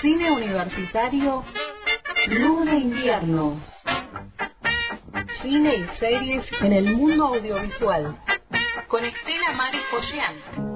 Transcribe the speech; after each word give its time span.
Cine 0.00 0.30
universitario, 0.30 1.44
Luna 2.28 2.74
Invierno. 2.76 3.60
Cine 5.42 5.74
y 5.76 5.98
series 5.98 6.44
en 6.60 6.72
el 6.72 6.94
mundo 6.96 7.26
audiovisual. 7.26 8.16
Con 8.88 9.04
Estela 9.04 9.52
Maris 9.52 9.82
Pollán. 9.90 10.70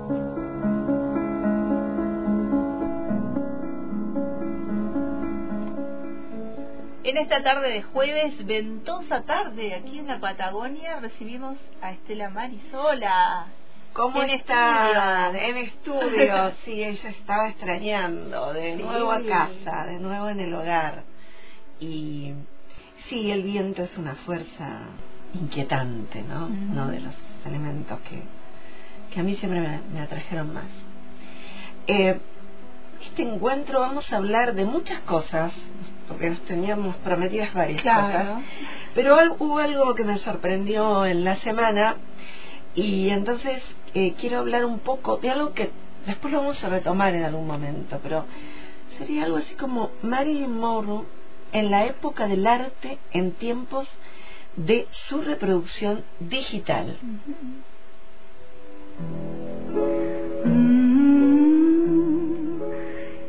En 7.04 7.18
esta 7.18 7.42
tarde 7.42 7.68
de 7.70 7.82
jueves, 7.82 8.46
ventosa 8.46 9.22
tarde, 9.24 9.74
aquí 9.74 9.98
en 9.98 10.06
la 10.06 10.18
Patagonia, 10.20 11.00
recibimos 11.00 11.58
a 11.82 11.92
Estela 11.92 12.30
Marisola. 12.30 13.46
¿Cómo 13.92 14.22
En 14.22 14.30
está? 14.30 15.26
estudio. 15.28 15.40
En 15.48 15.56
estudio, 15.84 16.52
sí, 16.64 16.82
ella 16.82 17.08
estaba 17.10 17.48
extrañando, 17.48 18.52
de 18.52 18.76
Sí. 18.76 18.82
nuevo 18.82 19.12
a 19.12 19.20
casa, 19.22 19.84
de 19.86 19.98
nuevo 19.98 20.28
en 20.28 20.40
el 20.40 20.54
hogar. 20.54 21.02
Y 21.80 22.32
sí, 23.08 23.30
el 23.30 23.42
viento 23.42 23.82
es 23.82 23.96
una 23.98 24.14
fuerza 24.14 24.78
inquietante, 25.34 26.22
¿no? 26.22 26.46
Uno 26.72 26.88
de 26.88 27.00
los 27.00 27.14
elementos 27.44 27.98
que, 28.00 28.22
que 29.12 29.20
a 29.20 29.22
mí 29.22 29.34
siempre 29.36 29.60
me, 29.60 29.80
me 29.92 30.00
atrajeron 30.00 30.52
más. 30.54 30.66
Eh, 31.86 32.18
este 33.02 33.22
encuentro 33.22 33.80
vamos 33.80 34.10
a 34.12 34.16
hablar 34.16 34.54
de 34.54 34.64
muchas 34.64 35.00
cosas, 35.00 35.52
porque 36.08 36.30
nos 36.30 36.40
teníamos 36.42 36.96
prometidas 36.96 37.52
varias 37.52 37.82
Claro. 37.82 38.06
cosas, 38.06 38.42
pero 38.94 39.16
hubo 39.40 39.58
algo 39.58 39.94
que 39.94 40.04
me 40.04 40.18
sorprendió 40.18 41.04
en 41.04 41.24
la 41.24 41.36
semana 41.36 41.96
y 42.74 43.10
entonces 43.10 43.62
eh, 43.94 44.14
quiero 44.18 44.38
hablar 44.38 44.64
un 44.64 44.78
poco 44.78 45.18
de 45.18 45.30
algo 45.30 45.52
que 45.52 45.70
después 46.06 46.32
lo 46.32 46.40
vamos 46.40 46.62
a 46.62 46.68
retomar 46.68 47.14
en 47.14 47.24
algún 47.24 47.46
momento, 47.46 47.98
pero 48.02 48.24
sería 48.98 49.24
algo 49.24 49.38
así 49.38 49.54
como 49.54 49.90
Marilyn 50.02 50.56
Monroe 50.56 51.04
en 51.52 51.70
la 51.70 51.86
época 51.86 52.26
del 52.28 52.46
arte 52.46 52.98
en 53.12 53.32
tiempos 53.32 53.88
de 54.56 54.86
su 55.08 55.20
reproducción 55.20 56.04
digital. 56.20 56.98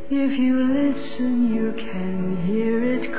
If 0.08 0.40
you 0.40 0.64
listen, 0.68 1.54
you 1.54 1.74
can 1.74 2.38
hear 2.46 2.84
it. 2.84 3.12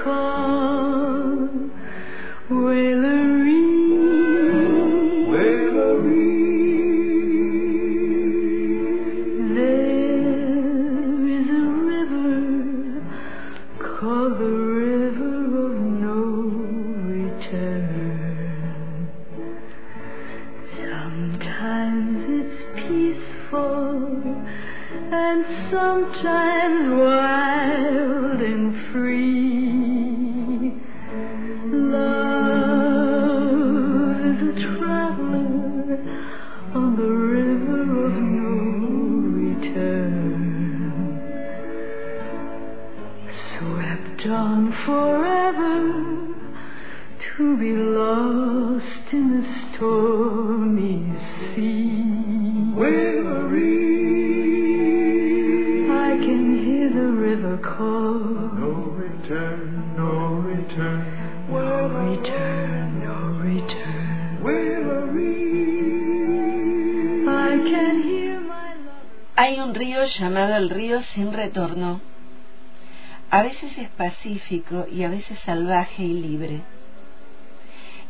Y 74.51 75.03
a 75.03 75.09
veces 75.09 75.39
salvaje 75.41 76.03
y 76.05 76.21
libre. 76.21 76.62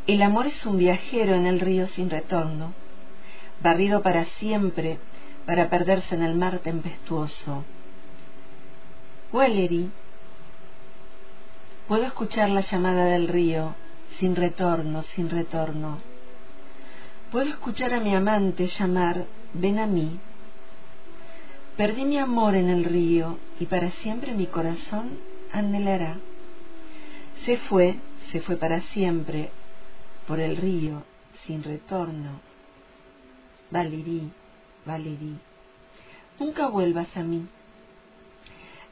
El 0.06 0.22
amor 0.22 0.46
es 0.46 0.66
un 0.66 0.76
viajero 0.76 1.34
en 1.34 1.46
el 1.46 1.60
río 1.60 1.86
sin 1.88 2.10
retorno, 2.10 2.72
barrido 3.62 4.02
para 4.02 4.24
siempre 4.24 4.98
para 5.46 5.70
perderse 5.70 6.14
en 6.14 6.22
el 6.22 6.34
mar 6.34 6.58
tempestuoso. 6.58 7.64
Wellery, 9.32 9.90
puedo 11.88 12.04
escuchar 12.04 12.50
la 12.50 12.60
llamada 12.60 13.06
del 13.06 13.28
río, 13.28 13.74
sin 14.18 14.36
retorno, 14.36 15.02
sin 15.02 15.30
retorno. 15.30 15.98
Puedo 17.30 17.50
escuchar 17.50 17.94
a 17.94 18.00
mi 18.00 18.14
amante 18.14 18.66
llamar, 18.66 19.24
ven 19.54 19.78
a 19.78 19.86
mí. 19.86 20.18
Perdí 21.76 22.04
mi 22.04 22.18
amor 22.18 22.54
en 22.54 22.68
el 22.68 22.84
río 22.84 23.38
y 23.60 23.66
para 23.66 23.90
siempre 23.90 24.32
mi 24.32 24.46
corazón 24.46 25.35
anhelará. 25.56 26.16
Se 27.44 27.56
fue, 27.56 27.96
se 28.30 28.40
fue 28.40 28.56
para 28.56 28.80
siempre 28.92 29.50
por 30.26 30.40
el 30.40 30.56
río 30.56 31.02
sin 31.46 31.62
retorno. 31.62 32.40
Valerí, 33.70 34.30
Valerí, 34.84 35.36
nunca 36.38 36.68
vuelvas 36.68 37.08
a 37.16 37.22
mí. 37.22 37.46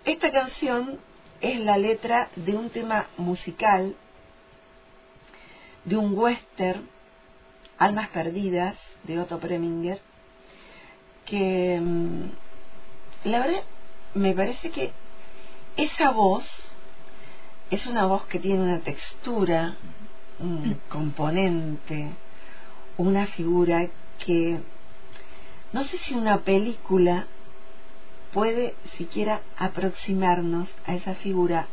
Esta 0.04 0.30
canción 0.30 0.98
es 1.40 1.60
la 1.60 1.76
letra 1.76 2.28
de 2.36 2.56
un 2.56 2.70
tema 2.70 3.06
musical 3.16 3.94
de 5.84 5.96
un 5.96 6.16
western, 6.16 6.88
Almas 7.78 8.08
Perdidas, 8.08 8.76
de 9.02 9.20
Otto 9.20 9.38
Preminger, 9.38 10.00
que 11.26 11.78
mm, 11.80 13.28
la 13.28 13.38
verdad 13.40 13.62
me 14.14 14.32
parece 14.32 14.70
que 14.70 14.92
esa 15.76 16.10
voz 16.10 16.44
es 17.70 17.86
una 17.86 18.06
voz 18.06 18.26
que 18.26 18.38
tiene 18.38 18.62
una 18.62 18.80
textura, 18.80 19.76
un 20.38 20.78
componente, 20.88 22.10
una 22.96 23.26
figura 23.28 23.88
que 24.24 24.58
no 25.72 25.82
sé 25.84 25.98
si 25.98 26.14
una 26.14 26.42
película 26.42 27.26
puede 28.32 28.74
siquiera 28.96 29.40
aproximarnos 29.56 30.68
a 30.86 30.94
esa 30.94 31.14
figura. 31.16 31.66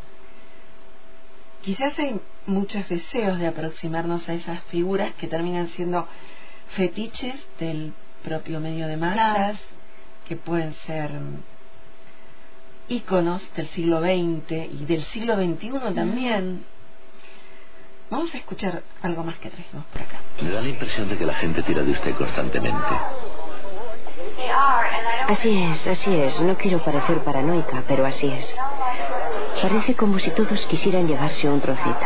Quizás 1.61 1.97
hay 1.99 2.19
muchos 2.47 2.87
deseos 2.89 3.37
de 3.39 3.47
aproximarnos 3.47 4.27
a 4.27 4.33
esas 4.33 4.61
figuras 4.63 5.13
que 5.15 5.27
terminan 5.27 5.69
siendo 5.69 6.07
fetiches 6.75 7.35
del 7.59 7.93
propio 8.23 8.59
medio 8.59 8.87
de 8.87 8.97
masas, 8.97 9.15
Claro. 9.15 9.57
que 10.27 10.35
pueden 10.35 10.73
ser 10.87 11.11
mm, 11.11 11.37
íconos 12.87 13.41
del 13.55 13.67
siglo 13.69 14.01
XX 14.01 14.51
y 14.51 14.85
del 14.85 15.03
siglo 15.05 15.35
XXI 15.35 15.93
también. 15.95 16.65
Vamos 18.09 18.33
a 18.33 18.37
escuchar 18.37 18.83
algo 19.01 19.23
más 19.23 19.37
que 19.37 19.49
trajimos 19.49 19.85
por 19.85 20.01
acá. 20.01 20.19
Me 20.41 20.51
da 20.51 20.61
la 20.61 20.67
impresión 20.67 21.07
de 21.07 21.17
que 21.17 21.25
la 21.25 21.33
gente 21.35 21.63
tira 21.63 21.81
de 21.81 21.91
usted 21.91 22.13
constantemente. 22.15 22.95
Así 25.27 25.63
es, 25.63 25.87
así 25.87 26.13
es. 26.13 26.41
No 26.41 26.57
quiero 26.57 26.83
parecer 26.83 27.23
paranoica, 27.23 27.83
pero 27.87 28.05
así 28.05 28.27
es. 28.27 28.53
Parece 29.61 29.95
como 29.95 30.19
si 30.19 30.29
todos 30.31 30.65
quisieran 30.65 31.07
llevarse 31.07 31.47
un 31.47 31.61
trocito. 31.61 32.05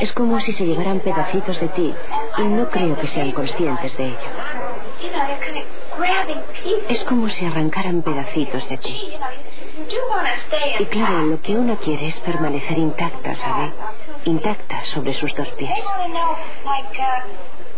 Es 0.00 0.12
como 0.12 0.40
si 0.40 0.52
se 0.52 0.66
llevaran 0.66 1.00
pedacitos 1.00 1.58
de 1.60 1.68
ti 1.68 1.94
y 2.38 2.42
no 2.42 2.68
creo 2.70 2.96
que 2.96 3.06
sean 3.08 3.32
conscientes 3.32 3.96
de 3.96 4.06
ello. 4.06 4.18
Es 6.88 7.04
como 7.04 7.28
si 7.28 7.44
arrancaran 7.44 8.02
pedacitos 8.02 8.68
de 8.68 8.78
ti. 8.78 9.12
Y 10.78 10.84
claro, 10.86 11.26
lo 11.26 11.40
que 11.40 11.56
uno 11.56 11.76
quiere 11.76 12.06
es 12.06 12.18
permanecer 12.20 12.78
intacta, 12.78 13.34
¿sabe? 13.34 13.72
Intacta 14.24 14.84
sobre 14.84 15.12
sus 15.14 15.34
dos 15.34 15.48
pies. 15.50 15.78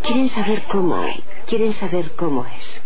Quieren 0.02 0.28
saber 0.28 0.62
cómo, 0.64 1.04
quieren 1.46 1.72
saber 1.72 2.14
cómo 2.14 2.44
es. 2.46 2.82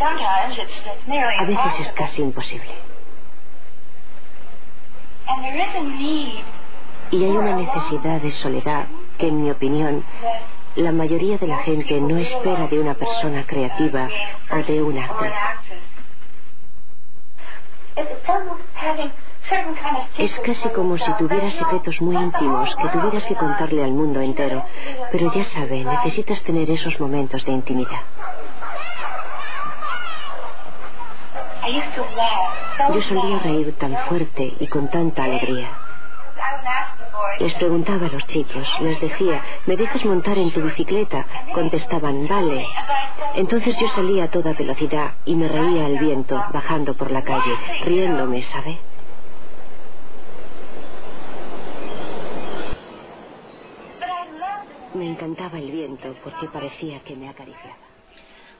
A 0.00 1.44
veces 1.44 1.80
es 1.80 1.92
casi 1.92 2.22
imposible. 2.22 2.72
Y 7.10 7.24
hay 7.24 7.30
una 7.30 7.56
necesidad 7.56 8.20
de 8.20 8.30
soledad 8.32 8.86
que, 9.18 9.28
en 9.28 9.42
mi 9.42 9.50
opinión, 9.50 10.04
la 10.76 10.92
mayoría 10.92 11.38
de 11.38 11.46
la 11.46 11.58
gente 11.58 12.00
no 12.00 12.16
espera 12.18 12.66
de 12.68 12.78
una 12.80 12.94
persona 12.94 13.44
creativa 13.46 14.08
o 14.50 14.56
de 14.56 14.82
una 14.82 15.04
actriz. 15.04 15.32
Es 20.18 20.38
casi 20.40 20.68
como 20.70 20.98
si 20.98 21.12
tuvieras 21.14 21.54
secretos 21.54 22.00
muy 22.00 22.16
íntimos 22.16 22.74
que 22.76 22.88
tuvieras 22.88 23.24
que 23.24 23.34
contarle 23.34 23.82
al 23.82 23.92
mundo 23.92 24.20
entero. 24.20 24.62
Pero 25.10 25.32
ya 25.32 25.44
sabe, 25.44 25.84
necesitas 25.84 26.42
tener 26.42 26.70
esos 26.70 27.00
momentos 27.00 27.44
de 27.44 27.52
intimidad. 27.52 28.02
Yo 32.94 33.02
solía 33.02 33.38
reír 33.40 33.74
tan 33.78 33.96
fuerte 34.08 34.54
y 34.60 34.66
con 34.68 34.88
tanta 34.88 35.24
alegría. 35.24 35.70
Les 37.40 37.54
preguntaba 37.54 38.06
a 38.06 38.10
los 38.10 38.26
chicos, 38.26 38.66
les 38.80 39.00
decía, 39.00 39.42
¿me 39.66 39.76
dejas 39.76 40.04
montar 40.04 40.38
en 40.38 40.50
tu 40.50 40.60
bicicleta? 40.60 41.24
Contestaban, 41.54 42.26
vale. 42.26 42.66
Entonces 43.34 43.78
yo 43.78 43.88
salía 43.88 44.24
a 44.24 44.30
toda 44.30 44.52
velocidad 44.54 45.14
y 45.24 45.34
me 45.34 45.48
reía 45.48 45.86
al 45.86 45.98
viento 45.98 46.42
bajando 46.52 46.94
por 46.94 47.10
la 47.10 47.22
calle, 47.22 47.54
riéndome, 47.84 48.42
¿sabe? 48.42 48.78
Me 54.94 55.06
encantaba 55.06 55.58
el 55.58 55.70
viento 55.70 56.14
porque 56.24 56.48
parecía 56.48 57.00
que 57.00 57.14
me 57.14 57.28
acariciaba. 57.28 57.87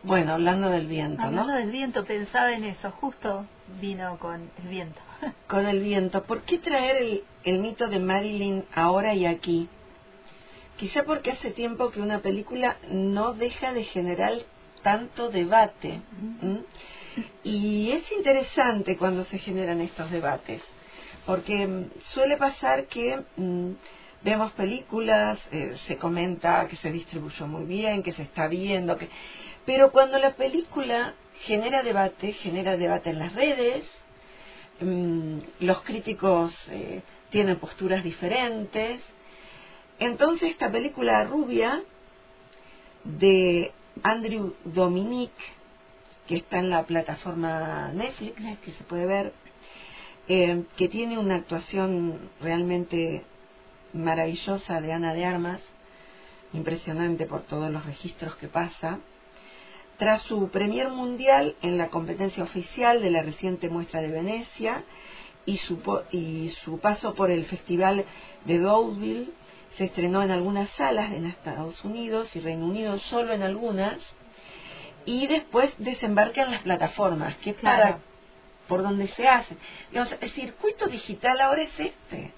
Bueno, 0.03 0.35
hablando 0.35 0.71
del 0.71 0.87
viento, 0.87 1.23
Hablando 1.23 1.53
¿no? 1.53 1.59
del 1.59 1.71
viento, 1.71 2.05
pensaba 2.05 2.53
en 2.53 2.65
eso, 2.65 2.91
justo 2.93 3.47
vino 3.81 4.19
con 4.19 4.51
el 4.63 4.69
viento. 4.69 5.01
Con 5.49 5.67
el 5.67 5.81
viento. 5.81 6.23
¿Por 6.23 6.43
qué 6.43 6.59
traer 6.59 6.97
el, 6.99 7.25
el 7.43 7.59
mito 7.59 7.89
de 7.89 7.99
Marilyn 7.99 8.65
ahora 8.75 9.15
y 9.15 9.27
aquí? 9.27 9.69
Quizá 10.77 11.03
porque 11.03 11.33
hace 11.33 11.51
tiempo 11.51 11.91
que 11.91 12.01
una 12.01 12.21
película 12.21 12.77
no 12.89 13.35
deja 13.35 13.73
de 13.73 13.83
generar 13.83 14.33
tanto 14.83 15.29
debate. 15.31 16.01
Y 17.43 17.91
es 17.91 18.11
interesante 18.13 18.97
cuando 18.97 19.25
se 19.25 19.39
generan 19.39 19.81
estos 19.81 20.11
debates, 20.11 20.63
porque 21.27 21.67
mm, 21.67 21.91
suele 22.13 22.37
pasar 22.37 22.87
que 22.87 23.21
mm, 23.37 23.71
vemos 24.23 24.53
películas, 24.53 25.39
eh, 25.51 25.77
se 25.87 25.97
comenta 25.97 26.69
que 26.69 26.77
se 26.77 26.93
distribuyó 26.93 27.49
muy 27.49 27.65
bien, 27.65 28.03
que 28.03 28.13
se 28.13 28.23
está 28.23 28.47
viendo, 28.47 28.97
que... 28.97 29.09
pero 29.69 29.93
cuando 29.93 30.19
la 30.19 30.33
película 30.33 31.13
genera 31.43 31.83
debate, 31.83 32.33
genera 32.33 32.79
debate 32.79 33.11
en 33.11 33.19
las 33.19 33.35
redes, 33.35 33.85
mm, 34.81 35.41
los 35.61 35.83
críticos 35.83 36.55
eh, 36.71 37.03
tienen 37.29 37.59
posturas 37.59 38.03
diferentes. 38.03 39.03
Entonces 39.99 40.53
esta 40.53 40.73
película 40.73 41.23
Rubia 41.25 41.83
de 43.05 43.71
Andrew 44.03 44.55
Dominic, 44.65 45.33
que 46.27 46.37
está 46.37 46.61
en 46.61 46.71
la 46.71 46.85
plataforma 46.85 47.91
Netflix, 47.93 48.37
que 48.65 48.73
se 48.73 48.85
puede 48.85 49.05
ver, 49.05 49.35
eh, 50.29 50.63
que 50.79 50.89
tiene 50.89 51.19
una 51.19 51.35
actuación 51.35 52.31
realmente 52.41 53.23
maravillosa 53.93 54.81
de 54.81 54.95
Ana 54.95 55.13
de 55.13 55.27
Armas, 55.27 55.61
impresionante 56.55 57.27
por 57.27 57.43
todos 57.43 57.71
los 57.71 57.85
registros 57.85 58.35
que 58.37 58.49
pasa. 58.49 59.01
Tras 59.99 60.23
su 60.23 60.49
premier 60.51 60.91
mundial 60.91 61.57
en 61.61 61.77
la 61.77 61.89
competencia 61.89 62.45
oficial 62.45 63.03
de 63.03 63.11
la 63.11 63.23
reciente 63.23 63.69
muestra 63.69 64.01
de 64.01 64.09
Venecia 64.09 64.85
y 65.45 65.59
su, 65.59 65.81
y 66.13 66.51
su 66.65 66.79
paso 66.79 67.15
por 67.15 67.31
el 67.31 67.45
Festival 67.47 68.05
de 68.45 68.59
Deauville, 68.59 69.31
se 69.77 69.85
estrenó 69.85 70.23
en 70.23 70.31
algunas 70.31 70.69
salas 70.71 71.13
en 71.13 71.27
Estados 71.27 71.85
Unidos 71.85 72.35
y 72.37 72.41
Reino 72.41 72.67
Unido, 72.67 72.99
solo 72.99 73.33
en 73.33 73.43
algunas, 73.43 73.99
y 75.05 75.27
después 75.27 75.73
desembarca 75.79 76.43
en 76.43 76.53
las 76.53 76.63
plataformas, 76.63 77.37
que 77.39 77.51
es 77.51 77.57
para 77.57 77.99
por 78.69 78.83
donde 78.83 79.09
se 79.09 79.27
hace. 79.27 79.57
Digamos, 79.91 80.15
el 80.21 80.31
circuito 80.31 80.87
digital 80.87 81.41
ahora 81.41 81.63
es 81.63 81.81
este. 81.81 82.33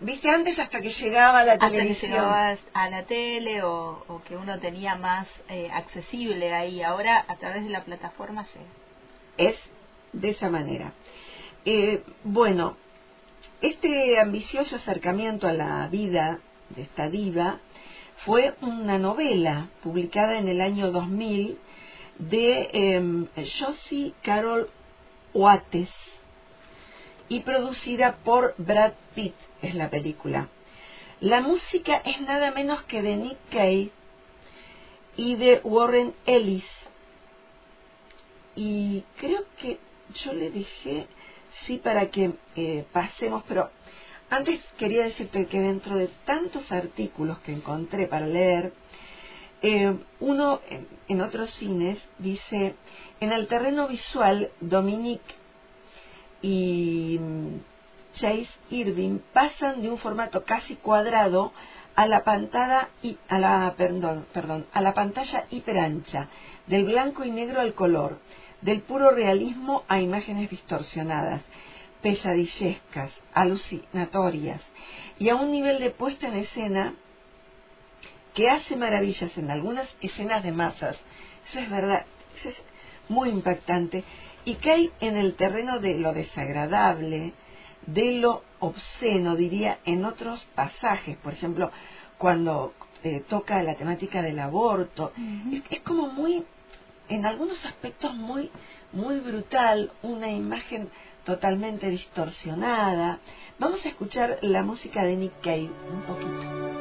Viste, 0.00 0.30
antes 0.30 0.58
hasta 0.58 0.80
que 0.80 0.90
llegaba 0.90 1.42
la 1.44 1.54
Hasta 1.54 1.70
que 1.70 1.76
televisión. 1.78 2.10
llegabas 2.12 2.58
a 2.72 2.88
la 2.88 3.02
tele 3.04 3.62
o, 3.64 4.04
o 4.06 4.22
que 4.22 4.36
uno 4.36 4.58
tenía 4.60 4.94
más 4.94 5.26
eh, 5.48 5.68
accesible 5.72 6.54
ahí. 6.54 6.82
Ahora 6.82 7.24
a 7.26 7.36
través 7.36 7.64
de 7.64 7.70
la 7.70 7.82
plataforma 7.84 8.44
llega. 8.44 8.66
es 9.36 9.56
de 10.12 10.30
esa 10.30 10.48
manera. 10.50 10.92
Eh, 11.64 12.02
bueno, 12.24 12.76
este 13.60 14.20
ambicioso 14.20 14.76
acercamiento 14.76 15.48
a 15.48 15.52
la 15.52 15.88
vida 15.88 16.38
de 16.70 16.82
esta 16.82 17.08
diva 17.08 17.58
fue 18.24 18.54
una 18.60 18.98
novela 18.98 19.68
publicada 19.82 20.38
en 20.38 20.48
el 20.48 20.60
año 20.60 20.90
2000 20.92 21.58
de 22.18 22.70
eh, 22.72 23.46
Josie 23.58 24.14
Carol 24.22 24.70
Oates 25.34 25.90
y 27.28 27.40
producida 27.40 28.16
por 28.24 28.54
Brad 28.58 28.92
Pitt, 29.14 29.34
es 29.62 29.74
la 29.74 29.90
película. 29.90 30.48
La 31.20 31.40
música 31.40 31.96
es 32.04 32.20
nada 32.20 32.50
menos 32.52 32.82
que 32.82 33.02
de 33.02 33.16
Nick 33.16 33.38
Cave 33.50 33.90
y 35.16 35.34
de 35.34 35.60
Warren 35.64 36.14
Ellis. 36.26 36.64
Y 38.54 39.04
creo 39.16 39.44
que 39.58 39.78
yo 40.22 40.32
le 40.32 40.50
dejé, 40.50 41.06
sí, 41.64 41.78
para 41.78 42.10
que 42.10 42.32
eh, 42.56 42.84
pasemos, 42.92 43.42
pero 43.46 43.70
antes 44.30 44.60
quería 44.78 45.04
decirte 45.04 45.46
que 45.46 45.60
dentro 45.60 45.96
de 45.96 46.08
tantos 46.24 46.70
artículos 46.70 47.38
que 47.40 47.52
encontré 47.52 48.06
para 48.06 48.26
leer, 48.26 48.72
eh, 49.60 49.96
uno 50.20 50.60
en, 50.70 50.86
en 51.08 51.20
otros 51.20 51.50
cines 51.54 51.98
dice, 52.18 52.76
en 53.20 53.32
el 53.32 53.48
terreno 53.48 53.88
visual, 53.88 54.50
Dominique 54.60 55.34
y 56.42 57.18
Chase 58.14 58.48
Irving 58.70 59.18
pasan 59.32 59.82
de 59.82 59.90
un 59.90 59.98
formato 59.98 60.44
casi 60.44 60.76
cuadrado 60.76 61.52
a 61.94 62.06
la 62.06 62.22
pantalla 62.22 62.88
a 63.28 63.38
la 63.38 63.74
perdón, 63.76 64.26
perdón, 64.32 64.66
a 64.72 64.80
la 64.80 64.94
pantalla 64.94 65.46
hiperancha, 65.50 66.28
del 66.66 66.84
blanco 66.84 67.24
y 67.24 67.30
negro 67.30 67.60
al 67.60 67.74
color, 67.74 68.20
del 68.60 68.82
puro 68.82 69.10
realismo 69.10 69.84
a 69.88 70.00
imágenes 70.00 70.50
distorsionadas, 70.50 71.42
pesadillescas, 72.02 73.12
alucinatorias 73.34 74.62
y 75.18 75.28
a 75.28 75.34
un 75.34 75.50
nivel 75.50 75.80
de 75.80 75.90
puesta 75.90 76.28
en 76.28 76.36
escena 76.36 76.94
que 78.34 78.48
hace 78.48 78.76
maravillas 78.76 79.36
en 79.36 79.50
algunas 79.50 79.88
escenas 80.00 80.44
de 80.44 80.52
masas. 80.52 80.96
Eso 81.48 81.58
es 81.58 81.70
verdad, 81.70 82.06
eso 82.38 82.50
es 82.50 82.62
muy 83.08 83.30
impactante 83.30 84.04
y 84.48 84.54
cae 84.54 84.90
en 85.00 85.18
el 85.18 85.34
terreno 85.34 85.78
de 85.78 85.98
lo 85.98 86.14
desagradable, 86.14 87.34
de 87.86 88.12
lo 88.12 88.42
obsceno, 88.60 89.36
diría, 89.36 89.78
en 89.84 90.06
otros 90.06 90.42
pasajes. 90.54 91.18
Por 91.18 91.34
ejemplo, 91.34 91.70
cuando 92.16 92.72
eh, 93.02 93.22
toca 93.28 93.62
la 93.62 93.74
temática 93.74 94.22
del 94.22 94.38
aborto. 94.38 95.12
es, 95.52 95.62
es 95.68 95.80
como 95.80 96.08
muy, 96.08 96.44
en 97.10 97.26
algunos 97.26 97.62
aspectos 97.66 98.14
muy, 98.14 98.50
muy 98.90 99.20
brutal, 99.20 99.92
una 100.02 100.30
imagen 100.30 100.88
totalmente 101.24 101.90
distorsionada. 101.90 103.18
Vamos 103.58 103.84
a 103.84 103.90
escuchar 103.90 104.38
la 104.40 104.62
música 104.62 105.02
de 105.02 105.16
Nick 105.16 105.42
Cave 105.42 105.70
un 105.92 106.02
poquito. 106.06 106.77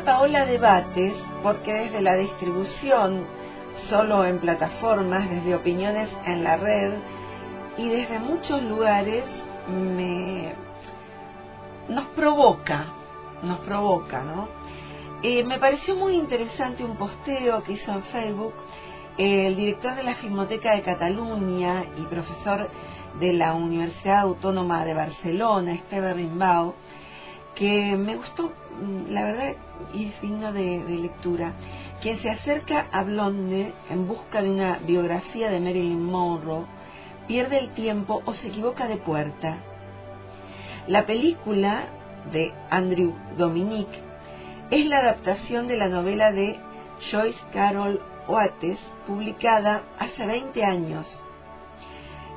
Paola 0.00 0.44
debates, 0.44 1.14
porque 1.42 1.72
desde 1.72 2.00
la 2.00 2.14
distribución 2.14 3.26
solo 3.88 4.24
en 4.24 4.38
plataformas, 4.38 5.28
desde 5.28 5.54
opiniones 5.54 6.08
en 6.24 6.44
la 6.44 6.56
red 6.56 6.94
y 7.76 7.88
desde 7.88 8.18
muchos 8.18 8.62
lugares 8.62 9.24
me 9.68 10.54
nos 11.88 12.06
provoca, 12.08 12.86
nos 13.42 13.58
provoca, 13.60 14.22
¿no? 14.22 14.48
Eh, 15.22 15.44
me 15.44 15.58
pareció 15.58 15.94
muy 15.94 16.14
interesante 16.14 16.84
un 16.84 16.96
posteo 16.96 17.62
que 17.62 17.74
hizo 17.74 17.92
en 17.92 18.02
Facebook 18.04 18.54
eh, 19.18 19.46
el 19.48 19.56
director 19.56 19.94
de 19.94 20.02
la 20.02 20.16
Filmoteca 20.16 20.74
de 20.74 20.82
Cataluña 20.82 21.84
y 21.96 22.02
profesor 22.06 22.68
de 23.20 23.32
la 23.32 23.54
Universidad 23.54 24.20
Autónoma 24.20 24.84
de 24.84 24.94
Barcelona, 24.94 25.74
Esteve 25.74 26.14
Rimbau, 26.14 26.74
que 27.54 27.96
me 27.96 28.16
gustó, 28.16 28.52
mm, 28.80 29.12
la 29.12 29.22
verdad, 29.24 29.52
y 29.94 30.06
es 30.06 30.20
de, 30.54 30.84
lectura. 30.88 31.52
Quien 32.00 32.18
se 32.20 32.30
acerca 32.30 32.86
a 32.90 33.02
Blonde 33.04 33.72
en 33.90 34.08
busca 34.08 34.42
de 34.42 34.50
una 34.50 34.78
biografía 34.78 35.50
de 35.50 35.60
Marilyn 35.60 36.02
Monroe 36.02 36.64
pierde 37.26 37.58
el 37.58 37.70
tiempo 37.74 38.22
o 38.24 38.34
se 38.34 38.48
equivoca 38.48 38.88
de 38.88 38.96
puerta. 38.96 39.58
La 40.88 41.06
película 41.06 41.84
de 42.32 42.52
Andrew 42.70 43.14
Dominic 43.36 43.88
es 44.70 44.86
la 44.86 44.98
adaptación 44.98 45.68
de 45.68 45.76
la 45.76 45.88
novela 45.88 46.32
de 46.32 46.58
Joyce 47.10 47.38
Carol 47.52 48.00
Oates, 48.26 48.78
publicada 49.06 49.82
hace 49.98 50.26
20 50.26 50.64
años, 50.64 51.06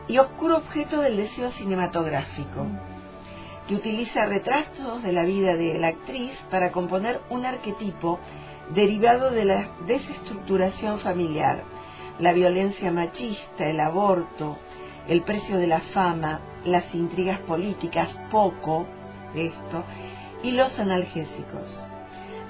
y 0.07 0.17
oscuro 0.17 0.57
objeto 0.57 1.01
del 1.01 1.17
deseo 1.17 1.51
cinematográfico, 1.51 2.67
que 3.67 3.75
utiliza 3.75 4.25
retratos 4.25 5.01
de 5.03 5.11
la 5.11 5.23
vida 5.23 5.55
de 5.55 5.79
la 5.79 5.87
actriz 5.87 6.31
para 6.49 6.71
componer 6.71 7.21
un 7.29 7.45
arquetipo 7.45 8.19
derivado 8.73 9.31
de 9.31 9.45
la 9.45 9.69
desestructuración 9.85 10.99
familiar, 10.99 11.63
la 12.19 12.33
violencia 12.33 12.91
machista, 12.91 13.65
el 13.67 13.79
aborto, 13.79 14.57
el 15.07 15.21
precio 15.21 15.57
de 15.57 15.67
la 15.67 15.81
fama, 15.81 16.41
las 16.63 16.93
intrigas 16.95 17.39
políticas, 17.41 18.09
poco 18.31 18.85
esto, 19.35 19.83
y 20.43 20.51
los 20.51 20.77
analgésicos. 20.79 21.87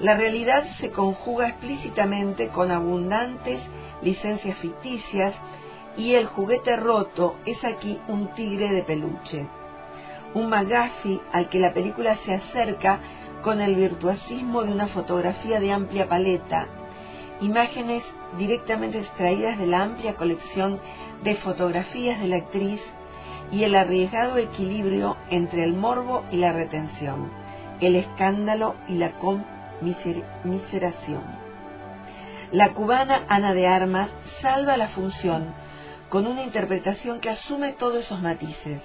La 0.00 0.14
realidad 0.14 0.64
se 0.78 0.90
conjuga 0.90 1.48
explícitamente 1.48 2.48
con 2.48 2.70
abundantes 2.70 3.60
licencias 4.02 4.58
ficticias 4.58 5.34
y 5.96 6.14
el 6.14 6.26
juguete 6.26 6.76
roto 6.76 7.36
es 7.46 7.64
aquí 7.64 7.98
un 8.08 8.28
tigre 8.34 8.70
de 8.70 8.82
peluche. 8.82 9.46
Un 10.36 10.52
al 10.52 11.48
que 11.48 11.58
la 11.58 11.72
película 11.72 12.14
se 12.26 12.34
acerca 12.34 13.00
con 13.40 13.62
el 13.62 13.74
virtuosismo 13.74 14.64
de 14.64 14.70
una 14.70 14.88
fotografía 14.88 15.60
de 15.60 15.72
amplia 15.72 16.10
paleta, 16.10 16.66
imágenes 17.40 18.02
directamente 18.36 18.98
extraídas 18.98 19.56
de 19.56 19.66
la 19.66 19.82
amplia 19.82 20.16
colección 20.16 20.78
de 21.22 21.36
fotografías 21.36 22.20
de 22.20 22.28
la 22.28 22.36
actriz 22.36 22.82
y 23.50 23.64
el 23.64 23.74
arriesgado 23.74 24.36
equilibrio 24.36 25.16
entre 25.30 25.64
el 25.64 25.72
morbo 25.72 26.22
y 26.30 26.36
la 26.36 26.52
retención, 26.52 27.30
el 27.80 27.96
escándalo 27.96 28.74
y 28.88 28.96
la 28.96 29.12
conmiseración. 29.12 31.22
La 32.52 32.74
cubana 32.74 33.24
Ana 33.30 33.54
de 33.54 33.68
Armas 33.68 34.10
salva 34.42 34.76
la 34.76 34.88
función 34.88 35.54
con 36.10 36.26
una 36.26 36.42
interpretación 36.42 37.20
que 37.20 37.30
asume 37.30 37.72
todos 37.72 38.04
esos 38.04 38.20
matices, 38.20 38.82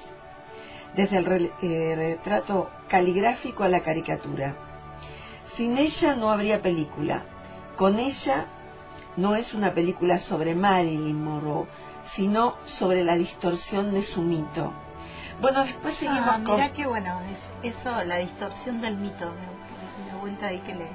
desde 0.95 1.17
el 1.17 1.51
eh, 1.61 1.95
retrato 1.95 2.69
caligráfico 2.87 3.63
a 3.63 3.69
la 3.69 3.81
caricatura. 3.81 4.55
Sin 5.55 5.77
ella 5.77 6.15
no 6.15 6.31
habría 6.31 6.61
película. 6.61 7.23
Con 7.75 7.99
ella 7.99 8.45
no 9.17 9.35
es 9.35 9.53
una 9.53 9.73
película 9.73 10.19
sobre 10.19 10.55
Marilyn 10.55 11.23
Monroe, 11.23 11.67
sino 12.15 12.55
sobre 12.77 13.03
la 13.03 13.15
distorsión 13.15 13.93
de 13.93 14.01
su 14.01 14.21
mito. 14.21 14.73
Bueno, 15.41 15.63
después 15.63 15.95
seguimos 15.97 16.27
ah, 16.27 16.41
con... 16.45 16.55
Mira 16.55 16.71
qué 16.71 16.85
bueno, 16.85 17.19
es 17.63 17.75
eso, 17.75 18.03
la 18.03 18.17
distorsión 18.17 18.81
del 18.81 18.97
mito, 18.97 19.31
me, 19.31 20.19
vuelta 20.19 20.47
ahí 20.47 20.59
que 20.59 20.75
le, 20.75 20.87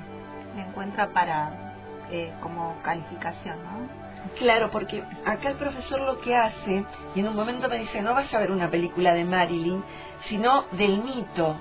le 0.55 0.63
encuentra 0.63 1.09
para 1.09 1.75
eh, 2.11 2.33
como 2.41 2.77
calificación, 2.83 3.59
¿no? 3.65 4.06
Claro, 4.39 4.71
porque 4.71 5.03
acá 5.25 5.51
el 5.51 5.57
profesor 5.57 6.01
lo 6.01 6.21
que 6.21 6.35
hace, 6.35 6.85
y 7.15 7.21
en 7.21 7.29
un 7.29 7.37
momento 7.37 7.69
me 7.69 7.79
dice, 7.79 8.03
no 8.03 8.15
vas 8.15 8.33
a 8.35 8.39
ver 8.39 8.51
una 8.51 8.71
película 8.71 9.15
de 9.15 9.25
Marilyn, 9.25 9.83
sino 10.29 10.67
del 10.73 11.03
mito. 11.03 11.57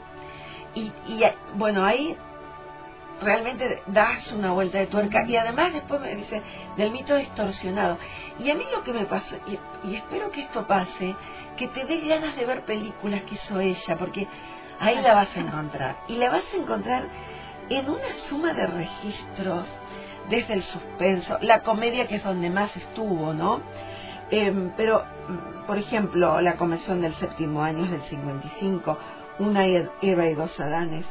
Y, 0.74 0.92
y 1.08 1.24
bueno, 1.54 1.86
ahí 1.86 2.18
realmente 3.22 3.82
das 3.88 4.32
una 4.34 4.52
vuelta 4.52 4.80
de 4.80 4.88
tuerca 4.88 5.24
y 5.26 5.38
además 5.38 5.74
después 5.74 6.02
me 6.02 6.16
dice 6.16 6.42
del 6.76 6.92
mito 6.92 7.16
distorsionado 7.16 7.98
y 8.40 8.50
a 8.50 8.56
mí 8.56 8.66
lo 8.74 8.84
que 8.84 8.92
me 8.92 9.06
pasó 9.06 9.38
y, 9.48 9.88
y, 9.88 9.96
espero 9.96 10.32
que 10.32 10.42
esto 10.42 10.68
pase 10.68 11.16
que 11.56 11.70
te 11.70 11.86
dé 11.86 12.02
ganas 12.02 12.36
de 12.36 12.46
ver 12.46 12.66
películas 12.66 13.22
que 13.24 13.36
hizo 13.36 13.60
ella 13.60 13.96
porque 13.98 14.28
ahí 14.82 15.02
la 15.02 15.14
vas 15.14 15.36
a 15.36 15.40
encontrar 15.40 15.96
y 16.10 16.18
la 16.18 16.30
vas 16.30 16.44
a 16.54 16.58
encontrar 16.58 17.04
en 17.70 17.90
una 17.90 18.14
suma 18.28 18.54
de 18.54 18.68
registros 18.68 19.66
desde 20.30 20.54
el 20.54 20.64
suspenso 20.64 21.38
la 21.42 21.62
comedia 21.62 22.08
que 22.08 22.16
es 22.16 22.24
donde 22.24 22.50
más 22.50 22.76
estuvo 22.76 23.34
no 23.34 23.62
eh, 24.32 24.72
pero 24.76 25.04
por 25.68 25.78
ejemplo 25.78 26.42
la 26.42 26.56
convención 26.56 27.02
del 27.02 27.14
séptimo 27.16 27.64
año 27.64 27.86
es 27.86 27.92
del 27.92 28.02
55 28.04 28.98
una 29.40 29.66
Eva 29.66 30.26
y 30.28 30.34
dos 30.34 30.60
Adanes 30.60 31.06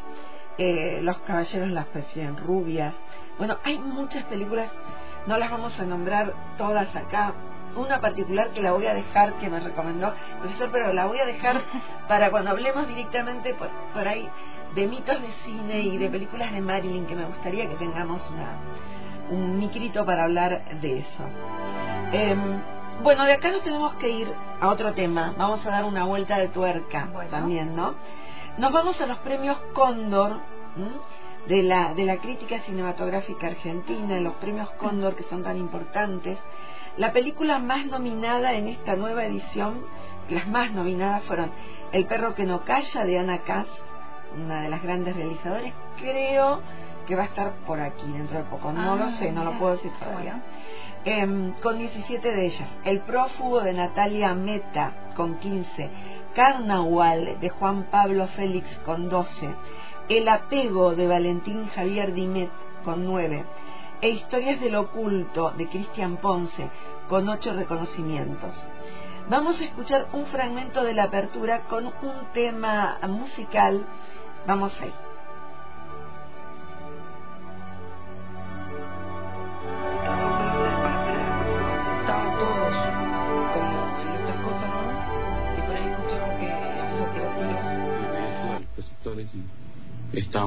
eh, 0.56 1.00
Los 1.02 1.18
caballeros 1.20 1.70
las 1.70 1.86
prefieren 1.86 2.36
rubias. 2.36 2.94
Bueno, 3.38 3.58
hay 3.64 3.78
muchas 3.78 4.24
películas, 4.24 4.70
no 5.26 5.36
las 5.36 5.50
vamos 5.50 5.78
a 5.80 5.84
nombrar 5.84 6.32
todas 6.56 6.94
acá. 6.94 7.34
Una 7.76 8.00
particular 8.00 8.50
que 8.50 8.62
la 8.62 8.70
voy 8.70 8.86
a 8.86 8.94
dejar, 8.94 9.32
que 9.34 9.50
me 9.50 9.58
recomendó 9.58 10.08
el 10.08 10.38
profesor, 10.38 10.68
pero 10.70 10.92
la 10.92 11.06
voy 11.06 11.18
a 11.18 11.26
dejar 11.26 11.60
para 12.08 12.30
cuando 12.30 12.50
hablemos 12.50 12.86
directamente 12.86 13.52
por, 13.54 13.68
por 13.92 14.06
ahí 14.06 14.28
de 14.76 14.86
mitos 14.86 15.20
de 15.20 15.28
cine 15.44 15.80
y 15.80 15.98
de 15.98 16.08
películas 16.08 16.52
de 16.52 16.60
Marilyn, 16.60 17.06
que 17.06 17.16
me 17.16 17.24
gustaría 17.24 17.68
que 17.68 17.74
tengamos 17.74 18.22
una, 18.30 18.58
un 19.30 19.58
micrito 19.58 20.04
para 20.04 20.24
hablar 20.24 20.80
de 20.80 20.98
eso. 20.98 21.24
Eh, 22.12 22.36
bueno, 23.02 23.24
de 23.24 23.32
acá 23.32 23.50
nos 23.50 23.62
tenemos 23.62 23.94
que 23.94 24.08
ir 24.08 24.32
a 24.60 24.68
otro 24.68 24.92
tema. 24.92 25.34
Vamos 25.36 25.64
a 25.66 25.70
dar 25.70 25.84
una 25.84 26.04
vuelta 26.04 26.38
de 26.38 26.48
tuerca 26.48 27.08
Bueno. 27.12 27.30
también, 27.30 27.74
¿no? 27.74 27.94
Nos 28.56 28.72
vamos 28.72 29.00
a 29.00 29.06
los 29.06 29.18
premios 29.18 29.58
Cóndor 29.72 30.38
¿m? 30.76 30.90
de 31.48 31.62
la, 31.62 31.92
de 31.94 32.04
la 32.04 32.18
crítica 32.18 32.60
cinematográfica 32.60 33.48
argentina, 33.48 34.20
los 34.20 34.34
premios 34.34 34.70
Cóndor 34.72 35.16
que 35.16 35.24
son 35.24 35.42
tan 35.42 35.56
importantes. 35.56 36.38
La 36.96 37.12
película 37.12 37.58
más 37.58 37.86
nominada 37.86 38.52
en 38.52 38.68
esta 38.68 38.94
nueva 38.94 39.24
edición, 39.24 39.84
las 40.28 40.46
más 40.46 40.70
nominadas 40.70 41.24
fueron 41.24 41.50
El 41.90 42.06
perro 42.06 42.34
que 42.34 42.44
no 42.44 42.64
calla 42.64 43.04
de 43.04 43.18
Ana 43.18 43.38
Kass, 43.38 43.66
una 44.36 44.62
de 44.62 44.68
las 44.68 44.82
grandes 44.82 45.16
realizadoras, 45.16 45.72
creo 45.98 46.60
que 47.06 47.16
va 47.16 47.22
a 47.22 47.26
estar 47.26 47.52
por 47.66 47.80
aquí 47.80 48.10
dentro 48.12 48.38
de 48.38 48.44
poco, 48.44 48.72
no 48.72 48.92
Ah, 48.92 48.96
lo 48.96 49.10
sé, 49.12 49.32
no 49.32 49.44
lo 49.44 49.58
puedo 49.58 49.72
decir 49.72 49.92
todavía. 49.98 50.32
Bueno. 50.32 50.42
Em, 51.06 51.52
con 51.60 51.78
17 51.78 52.32
de 52.32 52.46
ellas. 52.46 52.68
El 52.84 53.00
prófugo 53.00 53.60
de 53.60 53.74
Natalia 53.74 54.34
Meta 54.34 55.10
con 55.14 55.34
15. 55.38 55.90
Carnaval 56.34 57.38
de 57.40 57.48
Juan 57.50 57.84
Pablo 57.90 58.26
Félix 58.28 58.66
con 58.86 59.10
12. 59.10 59.54
El 60.08 60.28
apego 60.28 60.94
de 60.94 61.06
Valentín 61.06 61.68
Javier 61.74 62.14
Dimet 62.14 62.50
con 62.84 63.04
9. 63.04 63.44
E 64.00 64.08
Historias 64.10 64.60
del 64.60 64.76
Oculto 64.76 65.50
de 65.50 65.68
Cristian 65.68 66.16
Ponce 66.16 66.70
con 67.08 67.28
8 67.28 67.52
reconocimientos. 67.52 68.54
Vamos 69.28 69.60
a 69.60 69.64
escuchar 69.64 70.08
un 70.12 70.26
fragmento 70.26 70.82
de 70.84 70.94
la 70.94 71.04
apertura 71.04 71.64
con 71.64 71.86
un 71.86 72.32
tema 72.32 72.98
musical. 73.08 73.86
Vamos 74.46 74.74
ahí. 74.80 74.92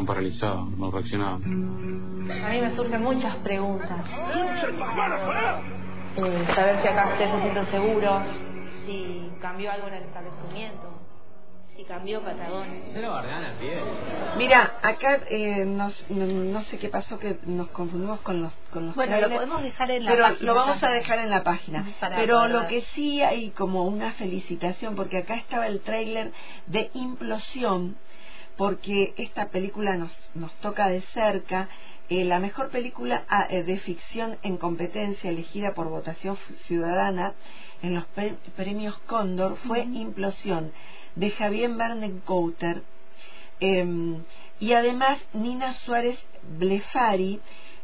Paralizados, 0.07 0.69
no 0.71 0.89
reaccionaban. 0.89 1.43
A 2.43 2.49
mí 2.49 2.61
me 2.61 2.75
surgen 2.75 3.03
muchas 3.03 3.35
preguntas. 3.37 3.99
Eh, 6.17 6.45
saber 6.55 6.81
si 6.81 6.87
acá 6.87 7.09
ustedes 7.11 7.31
se 7.35 7.41
sienten 7.41 7.65
seguros, 7.67 8.23
si 8.85 9.29
cambió 9.39 9.71
algo 9.71 9.87
en 9.87 9.93
el 9.95 10.03
establecimiento, 10.03 10.89
si 11.75 11.83
cambió 11.83 12.21
Patagones. 12.21 12.91
Se 12.91 13.01
lo 13.01 13.11
bardean 13.11 13.43
al 13.43 13.53
pie. 13.53 13.77
Mira, 14.37 14.73
acá 14.81 15.19
eh, 15.29 15.63
nos- 15.65 16.09
no, 16.09 16.25
no 16.25 16.63
sé 16.63 16.79
qué 16.79 16.89
pasó 16.89 17.19
que 17.19 17.37
nos 17.45 17.67
confundimos 17.69 18.19
con 18.21 18.41
los 18.41 18.51
con 18.71 18.87
los 18.87 18.95
Bueno, 18.95 19.11
lo 19.13 19.19
trailers, 19.27 19.35
podemos 19.35 19.61
dejar 19.63 19.91
en 19.91 20.05
la 20.05 20.11
pero 20.11 20.23
página 20.23 20.45
lo 20.47 20.55
vamos 20.55 20.83
a 20.83 20.89
dejar 20.89 21.19
en 21.19 21.29
la 21.29 21.43
página. 21.43 21.85
Para 21.99 22.15
pero 22.15 22.47
lo 22.47 22.67
que 22.67 22.81
sí 22.95 23.21
hay 23.21 23.51
como 23.51 23.83
una 23.85 24.11
felicitación 24.13 24.95
porque 24.95 25.19
acá 25.19 25.35
estaba 25.35 25.67
el 25.67 25.81
tráiler 25.81 26.31
de 26.65 26.89
Implosión 26.95 27.95
porque 28.57 29.13
esta 29.17 29.47
película 29.49 29.95
nos 29.97 30.11
nos 30.35 30.53
toca 30.57 30.89
de 30.89 31.01
cerca 31.13 31.69
eh, 32.09 32.23
la 32.25 32.39
mejor 32.39 32.69
película 32.69 33.23
ah, 33.29 33.45
eh, 33.49 33.63
de 33.63 33.77
ficción 33.79 34.37
en 34.43 34.57
competencia 34.57 35.29
elegida 35.29 35.73
por 35.73 35.89
votación 35.89 36.37
ciudadana 36.65 37.33
en 37.81 37.93
los 37.95 38.05
pre- 38.07 38.35
premios 38.55 38.97
Cóndor 39.07 39.57
fue 39.67 39.81
Implosión 39.81 40.71
de 41.15 41.31
Javier 41.31 41.71
Barnenkouter 41.71 42.81
eh, 43.59 44.17
y 44.59 44.73
además 44.73 45.19
Nina 45.33 45.73
Suárez 45.85 46.17
Blefari 46.57 47.39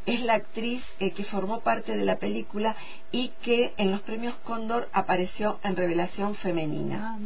es 0.05 0.19
la 0.21 0.33
actriz 0.33 0.83
eh, 0.99 1.11
que 1.11 1.23
formó 1.25 1.61
parte 1.61 1.95
de 1.95 2.03
la 2.03 2.17
película 2.17 2.75
y 3.11 3.29
que 3.43 3.73
en 3.77 3.91
los 3.91 4.01
premios 4.01 4.35
Cóndor 4.43 4.89
apareció 4.91 5.59
en 5.63 5.75
Revelación 5.75 6.35
Femenina. 6.35 7.17
Ah. 7.17 7.19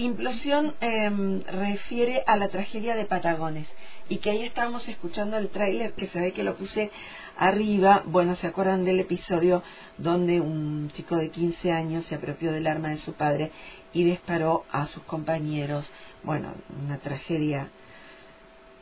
Implosión 0.00 0.74
eh, 0.80 1.42
refiere 1.52 2.24
a 2.26 2.38
la 2.38 2.48
tragedia 2.48 2.96
de 2.96 3.04
Patagones. 3.04 3.68
y 4.08 4.16
que 4.16 4.30
ahí 4.30 4.42
estábamos 4.42 4.88
escuchando 4.88 5.36
el 5.36 5.50
tráiler 5.50 5.92
que 5.92 6.08
se 6.08 6.18
ve 6.18 6.32
que 6.32 6.42
lo 6.42 6.56
puse 6.56 6.90
arriba. 7.36 8.02
Bueno, 8.06 8.34
¿se 8.34 8.46
acuerdan 8.46 8.84
del 8.84 8.98
episodio 8.98 9.62
donde 9.98 10.40
un 10.40 10.90
chico 10.94 11.16
de 11.16 11.28
15 11.28 11.70
años 11.70 12.06
se 12.06 12.14
apropió 12.14 12.50
del 12.50 12.66
arma 12.66 12.88
de 12.88 12.96
su 12.96 13.12
padre 13.12 13.52
y 13.92 14.02
disparó 14.04 14.64
a 14.72 14.86
sus 14.86 15.02
compañeros? 15.02 15.84
Bueno, 16.24 16.54
una 16.82 16.98
tragedia 16.98 17.68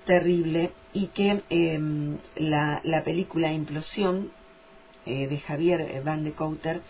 terrible 0.07 0.71
y 0.93 1.09
que 1.09 1.43
em, 1.51 2.19
la, 2.37 2.81
la, 2.85 3.03
película 3.03 3.53
Implosión 3.53 4.31
eh, 5.05 5.27
de 5.27 5.39
Javier 5.41 6.01
Van 6.05 6.23
de 6.23 6.33
Couter 6.33 6.81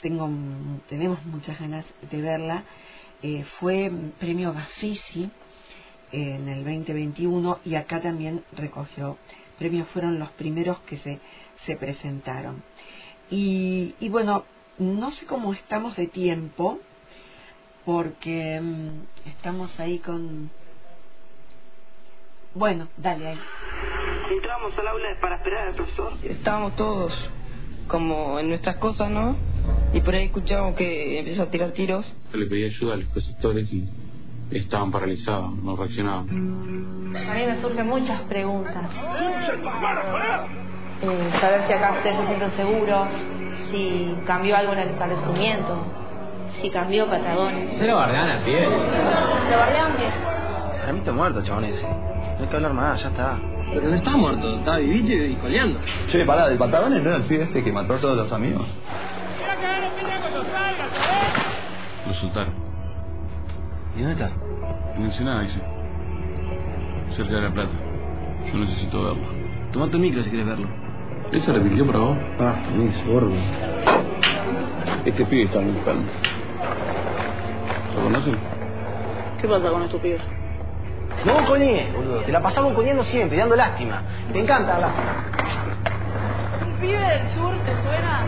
tengo 0.00 0.28
tenemos 0.88 1.24
muchas 1.26 1.58
ganas 1.60 1.84
de 2.10 2.20
verla 2.20 2.64
eh, 3.22 3.44
fue 3.58 3.90
premio 4.20 4.52
Bafisi 4.52 5.28
en 6.12 6.48
el 6.48 6.64
2021 6.64 7.58
y 7.64 7.74
acá 7.74 8.00
también 8.00 8.44
recogió 8.52 9.18
premios, 9.58 9.88
fueron 9.88 10.20
los 10.20 10.30
primeros 10.30 10.78
que 10.80 10.98
se, 10.98 11.18
se 11.66 11.76
presentaron. 11.76 12.62
Y, 13.28 13.96
y 13.98 14.08
bueno, 14.08 14.44
no 14.78 15.10
sé 15.10 15.26
cómo 15.26 15.52
estamos 15.52 15.96
de 15.96 16.06
tiempo, 16.06 16.78
porque 17.84 18.60
mm, 18.60 19.28
estamos 19.28 19.78
ahí 19.80 19.98
con... 19.98 20.50
Bueno, 22.54 22.88
dale 22.96 23.28
ahí. 23.28 23.40
Entramos 24.30 24.78
al 24.78 24.88
aula 24.88 25.08
para 25.20 25.36
esperar 25.36 25.68
al 25.68 25.74
profesor. 25.74 26.12
Estábamos 26.22 26.76
todos 26.76 27.12
como 27.88 28.38
en 28.38 28.48
nuestras 28.48 28.76
cosas, 28.76 29.10
¿no? 29.10 29.36
Y 29.92 30.00
por 30.00 30.14
ahí 30.14 30.26
escuchamos 30.26 30.74
que 30.74 31.18
empezó 31.18 31.42
a 31.42 31.50
tirar 31.50 31.70
tiros. 31.72 32.04
Le 32.32 32.46
pedí 32.46 32.64
ayuda 32.64 32.94
a 32.94 32.96
los 32.98 33.08
preceptores 33.08 33.72
y 33.72 33.88
estaban 34.50 34.90
paralizados, 34.90 35.54
no 35.56 35.76
reaccionaban. 35.76 36.28
A 36.28 37.34
mí 37.34 37.46
me 37.46 37.60
surgen 37.60 37.86
muchas 37.86 38.20
preguntas. 38.22 38.90
Eh, 41.00 41.30
saber 41.40 41.62
si 41.66 41.72
acá 41.72 41.92
ustedes 41.92 42.16
se 42.18 42.26
sienten 42.26 42.50
seguros, 42.52 43.08
si 43.70 44.14
cambió 44.26 44.56
algo 44.56 44.72
en 44.72 44.80
el 44.80 44.88
establecimiento, 44.88 45.86
si 46.60 46.70
cambió 46.70 47.06
Patagones. 47.06 47.78
Se 47.78 47.86
lo 47.86 47.96
bardean 47.96 48.28
al 48.28 48.42
pie. 48.42 48.66
¿Lo 48.66 49.58
bardean 49.58 49.92
qué? 49.96 50.78
Para 50.80 50.92
mí 50.92 50.98
está 50.98 51.12
muerto, 51.12 51.42
chabón 51.42 51.64
ese. 51.64 51.86
No 51.86 52.40
hay 52.40 52.46
que 52.48 52.56
hablar 52.56 52.74
más, 52.74 53.02
ya 53.02 53.08
está. 53.10 53.38
Pero 53.72 53.88
no 53.88 53.94
está 53.96 54.16
muerto, 54.16 54.58
está 54.58 54.76
vivito 54.78 55.12
y 55.12 55.34
coleando. 55.36 55.78
Che, 56.08 56.24
pará, 56.24 56.48
¿de 56.48 56.56
Patagones 56.56 57.02
no 57.02 57.10
era 57.10 57.18
el 57.18 57.24
pibe 57.24 57.44
este 57.44 57.62
que 57.62 57.72
mató 57.72 57.94
a 57.94 57.98
todos 57.98 58.16
los 58.16 58.32
amigos? 58.32 58.66
Lo 62.06 62.14
soltaron. 62.14 62.54
¿Y 63.96 64.02
dónde 64.02 64.12
está? 64.12 64.30
En 64.96 65.04
Ensenada, 65.04 65.40
dice. 65.42 65.60
Cerca 67.16 67.34
de 67.34 67.42
La 67.42 67.50
Plata. 67.50 67.70
Yo 68.52 68.58
necesito 68.58 69.02
verlo. 69.04 69.28
Tomate 69.72 69.96
el 69.96 70.02
micro 70.02 70.22
si 70.22 70.30
quieres 70.30 70.46
verlo. 70.46 70.68
¿Él 71.32 71.40
se 71.40 71.50
arrepintió 71.50 71.86
para 71.86 71.98
vos? 71.98 72.18
Ah, 72.40 72.54
permiso, 72.66 73.04
gordo. 73.06 73.32
Este 75.04 75.24
pibe 75.24 75.44
está 75.44 75.60
buscando. 75.60 76.10
¿Lo 77.94 78.02
conocen? 78.04 78.36
¿Qué 79.40 79.48
pasa 79.48 79.70
con 79.70 79.82
estos 79.82 80.00
pibes? 80.00 80.22
No 81.24 81.44
coñé, 81.46 81.90
boludo. 81.94 82.20
Te 82.20 82.32
la 82.32 82.40
pasamos 82.42 82.72
coñando 82.74 83.04
siempre, 83.04 83.38
dando 83.38 83.56
lástima. 83.56 84.02
Me 84.32 84.40
encanta 84.40 84.76
hablar. 84.76 84.90
¿Un 86.64 86.74
pibe 86.80 86.98
del 86.98 87.28
sur 87.34 87.54
te 87.64 87.72
suena? 87.82 88.24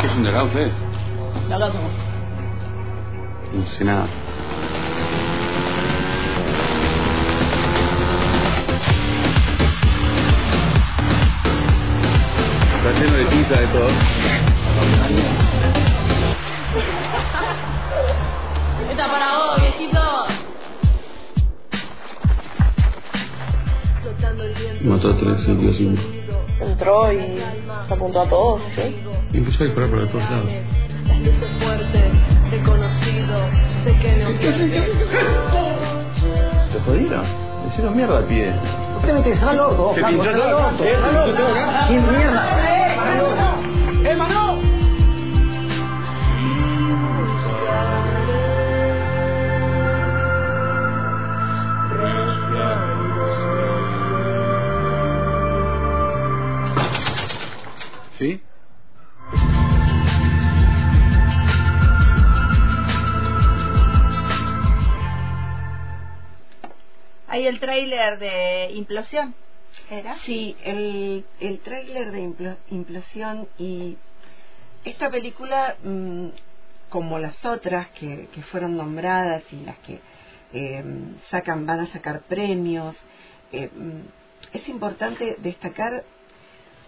¿Qué 0.00 0.08
son 0.08 0.22
de 0.22 0.30
acá 0.30 0.44
ustedes? 0.44 0.72
De 1.48 1.54
acá 1.54 1.72
somos. 1.72 1.92
Ensenada. 3.54 4.06
Está 12.76 13.00
lleno 13.00 13.16
de 13.16 13.24
pizza 13.26 13.60
de 13.60 13.66
todo. 13.66 13.88
Esta 18.90 19.06
para 19.06 19.38
vos, 19.38 19.60
viejito. 19.60 20.00
Mató 24.82 25.10
a 25.10 25.16
tres 25.16 25.48
el 25.48 25.74
cinco. 25.74 26.19
Entró 26.60 27.12
y 27.12 27.38
se 27.88 27.94
apuntó 27.94 28.20
a 28.20 28.28
todos, 28.28 28.62
¿sí? 28.74 28.96
Y 29.32 29.38
empezó 29.38 29.62
a 29.62 29.66
disparar 29.66 29.90
para 29.90 30.06
todos 30.10 30.30
lados. 30.30 30.48
¿Te 36.72 36.80
jodieron? 36.80 37.22
Le 37.62 37.68
hicieron 37.68 37.96
mierda 37.96 38.18
al 38.18 38.24
pie. 38.24 38.52
Usted 38.98 39.12
me 39.12 39.18
interesa 39.18 39.52
loco, 39.54 39.92
Se 39.94 40.00
Franco, 40.00 40.22
pinchó 40.22 40.38
está 40.38 40.80
el 67.50 67.60
tráiler 67.60 68.18
de 68.18 68.70
Implosión. 68.74 69.34
¿Era? 69.90 70.18
Sí, 70.24 70.56
el, 70.64 71.24
el 71.40 71.60
tráiler 71.60 72.10
de 72.12 72.20
Implo- 72.20 72.56
Implosión 72.70 73.48
y 73.58 73.96
esta 74.84 75.10
película, 75.10 75.76
mm, 75.82 76.28
como 76.88 77.18
las 77.18 77.44
otras 77.44 77.88
que, 77.90 78.28
que 78.32 78.42
fueron 78.44 78.76
nombradas 78.76 79.42
y 79.52 79.56
las 79.64 79.78
que 79.78 80.00
eh, 80.52 80.84
sacan, 81.30 81.66
van 81.66 81.80
a 81.80 81.86
sacar 81.88 82.22
premios, 82.22 82.96
eh, 83.52 83.68
mm, 83.72 84.00
es 84.56 84.68
importante 84.68 85.36
destacar 85.38 86.04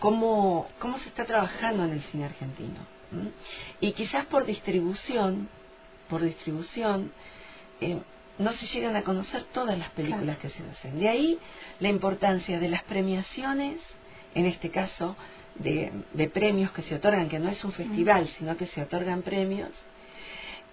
cómo, 0.01 0.69
cómo 0.79 0.99
se 0.99 1.09
está 1.09 1.25
trabajando 1.25 1.85
en 1.85 1.93
el 1.93 2.03
cine 2.05 2.25
argentino. 2.25 2.81
Y 3.81 3.93
quizás 3.93 4.25
por 4.27 4.47
distribución, 4.47 5.49
por 6.09 6.23
distribución, 6.23 7.13
eh, 7.81 8.01
no 8.39 8.53
se 8.55 8.67
llegan 8.67 8.97
a 8.97 9.03
conocer 9.03 9.45
todas 9.53 9.79
las 9.79 9.91
películas 9.91 10.39
que 10.39 10.49
se 10.49 10.63
hacen. 10.63 10.99
De 10.99 11.09
ahí 11.09 11.39
la 11.81 11.89
importancia 11.89 12.59
de 12.59 12.69
las 12.69 12.83
premiaciones, 12.85 13.79
en 14.35 14.47
este 14.47 14.71
caso 14.71 15.17
de, 15.57 15.93
de 16.13 16.29
premios 16.29 16.73
que 16.73 16.83
se 16.83 16.95
otorgan, 16.95 17.29
que 17.29 17.39
no 17.39 17.51
es 17.51 17.63
un 17.65 17.73
festival, 17.73 18.29
sino 18.39 18.57
que 18.57 18.67
se 18.67 18.83
otorgan 18.83 19.23
premios. 19.23 19.71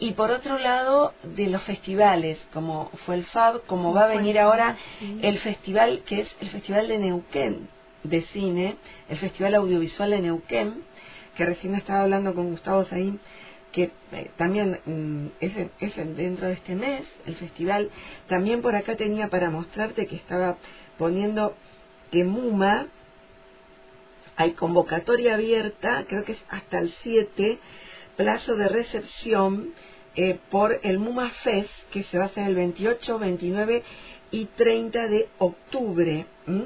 Y 0.01 0.11
por 0.11 0.31
otro 0.31 0.57
lado, 0.57 1.13
de 1.23 1.47
los 1.47 1.61
festivales, 1.63 2.39
como 2.53 2.89
fue 3.05 3.15
el 3.15 3.25
FAB, 3.25 3.65
como 3.65 3.93
va 3.93 4.05
a 4.05 4.07
venir 4.07 4.39
ahora 4.39 4.77
el 5.21 5.39
festival, 5.39 6.03
que 6.05 6.21
es 6.21 6.35
el 6.39 6.49
Festival 6.49 6.87
de 6.87 6.99
Neuquén 6.99 7.67
de 8.03 8.21
Cine, 8.27 8.77
el 9.09 9.17
Festival 9.17 9.55
Audiovisual 9.55 10.11
de 10.11 10.21
Neuquén, 10.21 10.83
que 11.35 11.45
recién 11.45 11.75
estaba 11.75 12.03
hablando 12.03 12.33
con 12.33 12.51
Gustavo 12.51 12.85
Saín, 12.85 13.19
que 13.71 13.91
eh, 14.11 14.31
también 14.37 14.79
mm, 14.85 15.27
es, 15.39 15.53
es 15.79 15.95
dentro 15.95 16.47
de 16.47 16.53
este 16.53 16.75
mes, 16.75 17.03
el 17.25 17.35
festival. 17.35 17.89
También 18.27 18.61
por 18.61 18.75
acá 18.75 18.95
tenía 18.95 19.29
para 19.29 19.49
mostrarte 19.49 20.07
que 20.07 20.15
estaba 20.15 20.57
poniendo 20.97 21.55
que 22.11 22.23
MUMA, 22.23 22.87
hay 24.35 24.51
convocatoria 24.51 25.35
abierta, 25.35 26.05
creo 26.07 26.23
que 26.23 26.31
es 26.31 26.43
hasta 26.49 26.79
el 26.79 26.93
7, 27.03 27.59
plazo 28.15 28.55
de 28.55 28.69
recepción 28.69 29.73
eh, 30.15 30.39
por 30.49 30.79
el 30.83 30.97
MUMA 30.97 31.29
Fest, 31.43 31.71
que 31.91 32.03
se 32.03 32.17
va 32.17 32.25
a 32.25 32.27
hacer 32.27 32.47
el 32.47 32.55
28, 32.55 33.19
29 33.19 33.83
y 34.31 34.45
30 34.45 35.07
de 35.07 35.29
octubre. 35.37 36.25
¿m? 36.47 36.65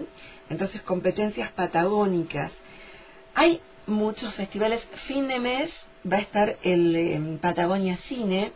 Entonces, 0.50 0.82
competencias 0.84 1.52
patagónicas. 1.52 2.52
Hay 3.34 3.60
muchos 3.88 4.34
festivales. 4.36 4.82
Fin 5.08 5.28
de 5.28 5.40
mes 5.40 5.72
va 6.12 6.18
a 6.18 6.22
estar 6.22 6.58
el 6.64 6.96
em, 6.96 7.38
Patagonia 7.38 7.98
Cine. 8.08 8.52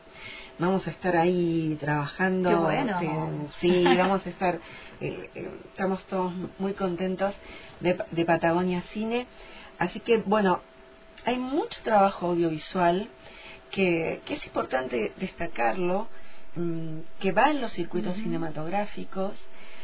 Vamos 0.60 0.88
a 0.88 0.92
estar 0.92 1.16
ahí 1.16 1.78
trabajando. 1.80 2.50
Qué 2.50 2.56
bueno. 2.56 3.00
este, 3.00 3.60
sí, 3.62 3.84
vamos 3.84 4.26
a 4.26 4.30
estar. 4.30 4.56
eh, 5.02 5.30
eh, 5.36 5.50
estamos 5.70 6.04
todos 6.06 6.34
muy 6.58 6.74
contentos 6.74 7.34
de, 7.80 7.98
de 8.12 8.26
Patagonia 8.26 8.82
Cine. 8.94 9.28
Así 9.78 10.00
que, 10.00 10.18
bueno, 10.18 10.62
hay 11.26 11.38
mucho 11.38 11.80
trabajo 11.84 12.28
audiovisual 12.28 13.08
que, 13.72 14.22
que 14.26 14.36
es 14.36 14.46
importante 14.46 15.12
destacarlo, 15.18 16.08
mm, 16.56 17.00
que 17.20 17.32
va 17.32 17.52
en 17.52 17.62
los 17.62 17.72
circuitos 17.74 18.16
cinematográficos. 18.16 19.34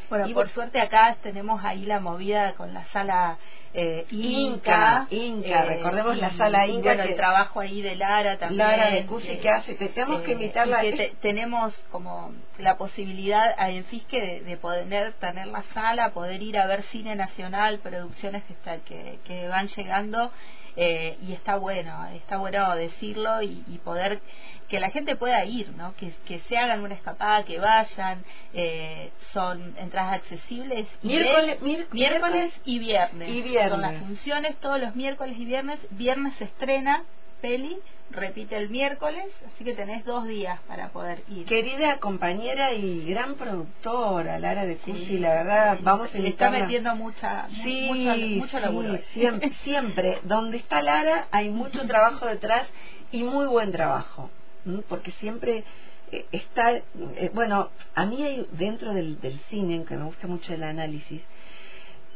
Bueno, 0.09 0.27
Y 0.27 0.33
por 0.33 0.49
suerte 0.49 0.79
acá 0.79 1.17
tenemos 1.21 1.63
ahí 1.63 1.85
la 1.85 1.99
movida 1.99 2.53
con 2.53 2.73
la 2.73 2.85
sala 2.87 3.37
eh, 3.75 4.05
Inca, 4.11 5.07
Inca, 5.09 5.63
eh, 5.63 5.65
recordemos 5.77 6.17
la 6.17 6.31
sala 6.37 6.67
Inca 6.67 6.89
bueno, 6.89 7.03
que- 7.03 7.09
el 7.09 7.15
trabajo 7.15 7.59
ahí 7.59 7.81
de 7.81 7.95
Lara 7.95 8.37
también. 8.37 8.57
Lara 8.67 8.89
de 8.91 9.05
Cusi 9.05 9.37
que 9.37 9.49
hace, 9.49 9.73
te- 9.75 9.89
tenemos 9.89 10.21
que 10.21 10.31
eh, 10.31 10.33
invitarla. 10.35 10.81
que 10.81 10.91
te- 10.93 11.15
tenemos 11.21 11.73
como 11.91 12.33
la 12.59 12.77
posibilidad 12.77 13.55
ahí 13.57 13.77
en 13.77 13.85
Fisque 13.85 14.21
de, 14.21 14.41
de 14.41 14.57
poder 14.57 15.13
tener 15.13 15.47
la 15.47 15.63
sala, 15.73 16.11
poder 16.13 16.41
ir 16.43 16.57
a 16.59 16.67
ver 16.67 16.83
cine 16.91 17.15
nacional, 17.15 17.79
producciones 17.79 18.43
que, 18.43 18.53
está, 18.53 18.77
que, 18.77 19.19
que 19.25 19.47
van 19.47 19.67
llegando 19.67 20.31
eh, 20.75 21.17
y 21.21 21.33
está 21.33 21.55
bueno, 21.57 22.05
está 22.15 22.37
bueno 22.37 22.75
decirlo 22.75 23.41
y, 23.41 23.63
y 23.67 23.77
poder 23.79 24.21
que 24.69 24.79
la 24.79 24.89
gente 24.89 25.15
pueda 25.15 25.45
ir, 25.45 25.69
¿no? 25.77 25.93
que, 25.97 26.11
que 26.25 26.39
se 26.49 26.57
hagan 26.57 26.81
una 26.81 26.95
escapada, 26.95 27.43
que 27.43 27.59
vayan, 27.59 28.23
eh, 28.53 29.11
son 29.33 29.75
entradas 29.77 30.13
accesibles. 30.15 30.87
Miércoles- 31.03 31.59
miércoles 31.91 32.53
y 32.65 32.79
viernes. 32.79 33.29
Y 33.29 33.41
viernes. 33.41 33.71
Son 33.71 33.81
las 33.81 33.91
funciones 33.99 34.55
todos 34.57 34.79
los 34.79 34.95
miércoles 34.95 35.35
y 35.37 35.45
viernes. 35.45 35.79
Viernes 35.91 36.33
se 36.37 36.45
estrena 36.45 37.03
peli, 37.43 37.77
repite 38.09 38.55
el 38.55 38.69
miércoles, 38.69 39.25
así 39.47 39.65
que 39.65 39.73
tenés 39.73 40.05
dos 40.05 40.25
días 40.25 40.61
para 40.65 40.89
poder 40.93 41.23
ir. 41.27 41.45
Querida 41.45 41.99
compañera 41.99 42.71
y 42.73 43.03
gran 43.05 43.35
productora, 43.35 44.39
Lara 44.39 44.65
de 44.65 44.77
Cusi, 44.77 45.05
Sí, 45.05 45.17
la 45.17 45.29
verdad, 45.33 45.77
sí, 45.77 45.83
vamos 45.83 46.15
a 46.15 46.17
le 46.19 46.29
está 46.29 46.49
metiendo 46.49 46.95
mucha, 46.95 47.47
mu- 47.49 47.63
Sí, 47.63 48.35
mucho 48.39 48.59
laburo. 48.61 48.97
siempre, 49.13 49.51
siempre. 49.65 50.19
Donde 50.23 50.55
está 50.57 50.81
Lara 50.81 51.27
hay 51.31 51.49
mucho 51.49 51.85
trabajo 51.85 52.25
detrás 52.25 52.65
y 53.11 53.23
muy 53.23 53.45
buen 53.47 53.73
trabajo, 53.73 54.31
¿m? 54.65 54.81
porque 54.87 55.11
siempre 55.19 55.65
eh, 56.13 56.25
está, 56.31 56.71
eh, 56.71 57.29
bueno, 57.33 57.71
a 57.93 58.05
mí 58.05 58.23
hay 58.23 58.47
dentro 58.53 58.93
del, 58.93 59.19
del 59.19 59.37
cine, 59.49 59.83
que 59.85 59.97
me 59.97 60.05
gusta 60.05 60.27
mucho 60.27 60.53
el 60.53 60.63
análisis, 60.63 61.21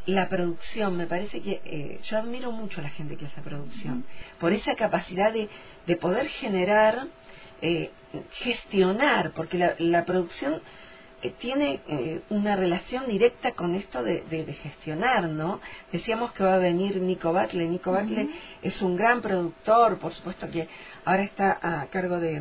la 0.06 0.28
producción, 0.28 0.96
me 0.96 1.06
parece 1.06 1.40
que 1.42 1.60
eh, 1.64 2.00
yo 2.04 2.18
admiro 2.18 2.50
mucho 2.52 2.80
a 2.80 2.84
la 2.84 2.90
gente 2.90 3.16
que 3.16 3.26
hace 3.26 3.40
producción, 3.42 4.04
por 4.40 4.52
esa 4.52 4.74
capacidad 4.74 5.32
de, 5.32 5.48
de 5.86 5.96
poder 5.96 6.28
generar, 6.28 7.06
eh, 7.60 7.90
gestionar, 8.32 9.32
porque 9.32 9.58
la, 9.58 9.74
la 9.78 10.04
producción 10.04 10.62
eh, 11.22 11.32
tiene 11.38 11.80
eh, 11.88 12.20
una 12.30 12.56
relación 12.56 13.06
directa 13.08 13.52
con 13.52 13.74
esto 13.74 14.02
de, 14.02 14.22
de- 14.30 14.44
de 14.44 14.52
gestionar, 14.54 15.28
¿no? 15.28 15.60
Decíamos 15.92 16.32
que 16.32 16.44
va 16.44 16.54
a 16.54 16.58
venir 16.58 17.00
Nico 17.02 17.32
Batle. 17.32 17.66
Nico 17.68 17.90
Batle 17.92 18.28
es 18.62 18.80
un 18.80 18.96
gran 18.96 19.20
productor, 19.20 19.98
por 19.98 20.12
supuesto 20.14 20.48
que 20.50 20.68
ahora 21.04 21.24
está 21.24 21.58
a 21.60 21.86
cargo 21.86 22.18
de, 22.20 22.40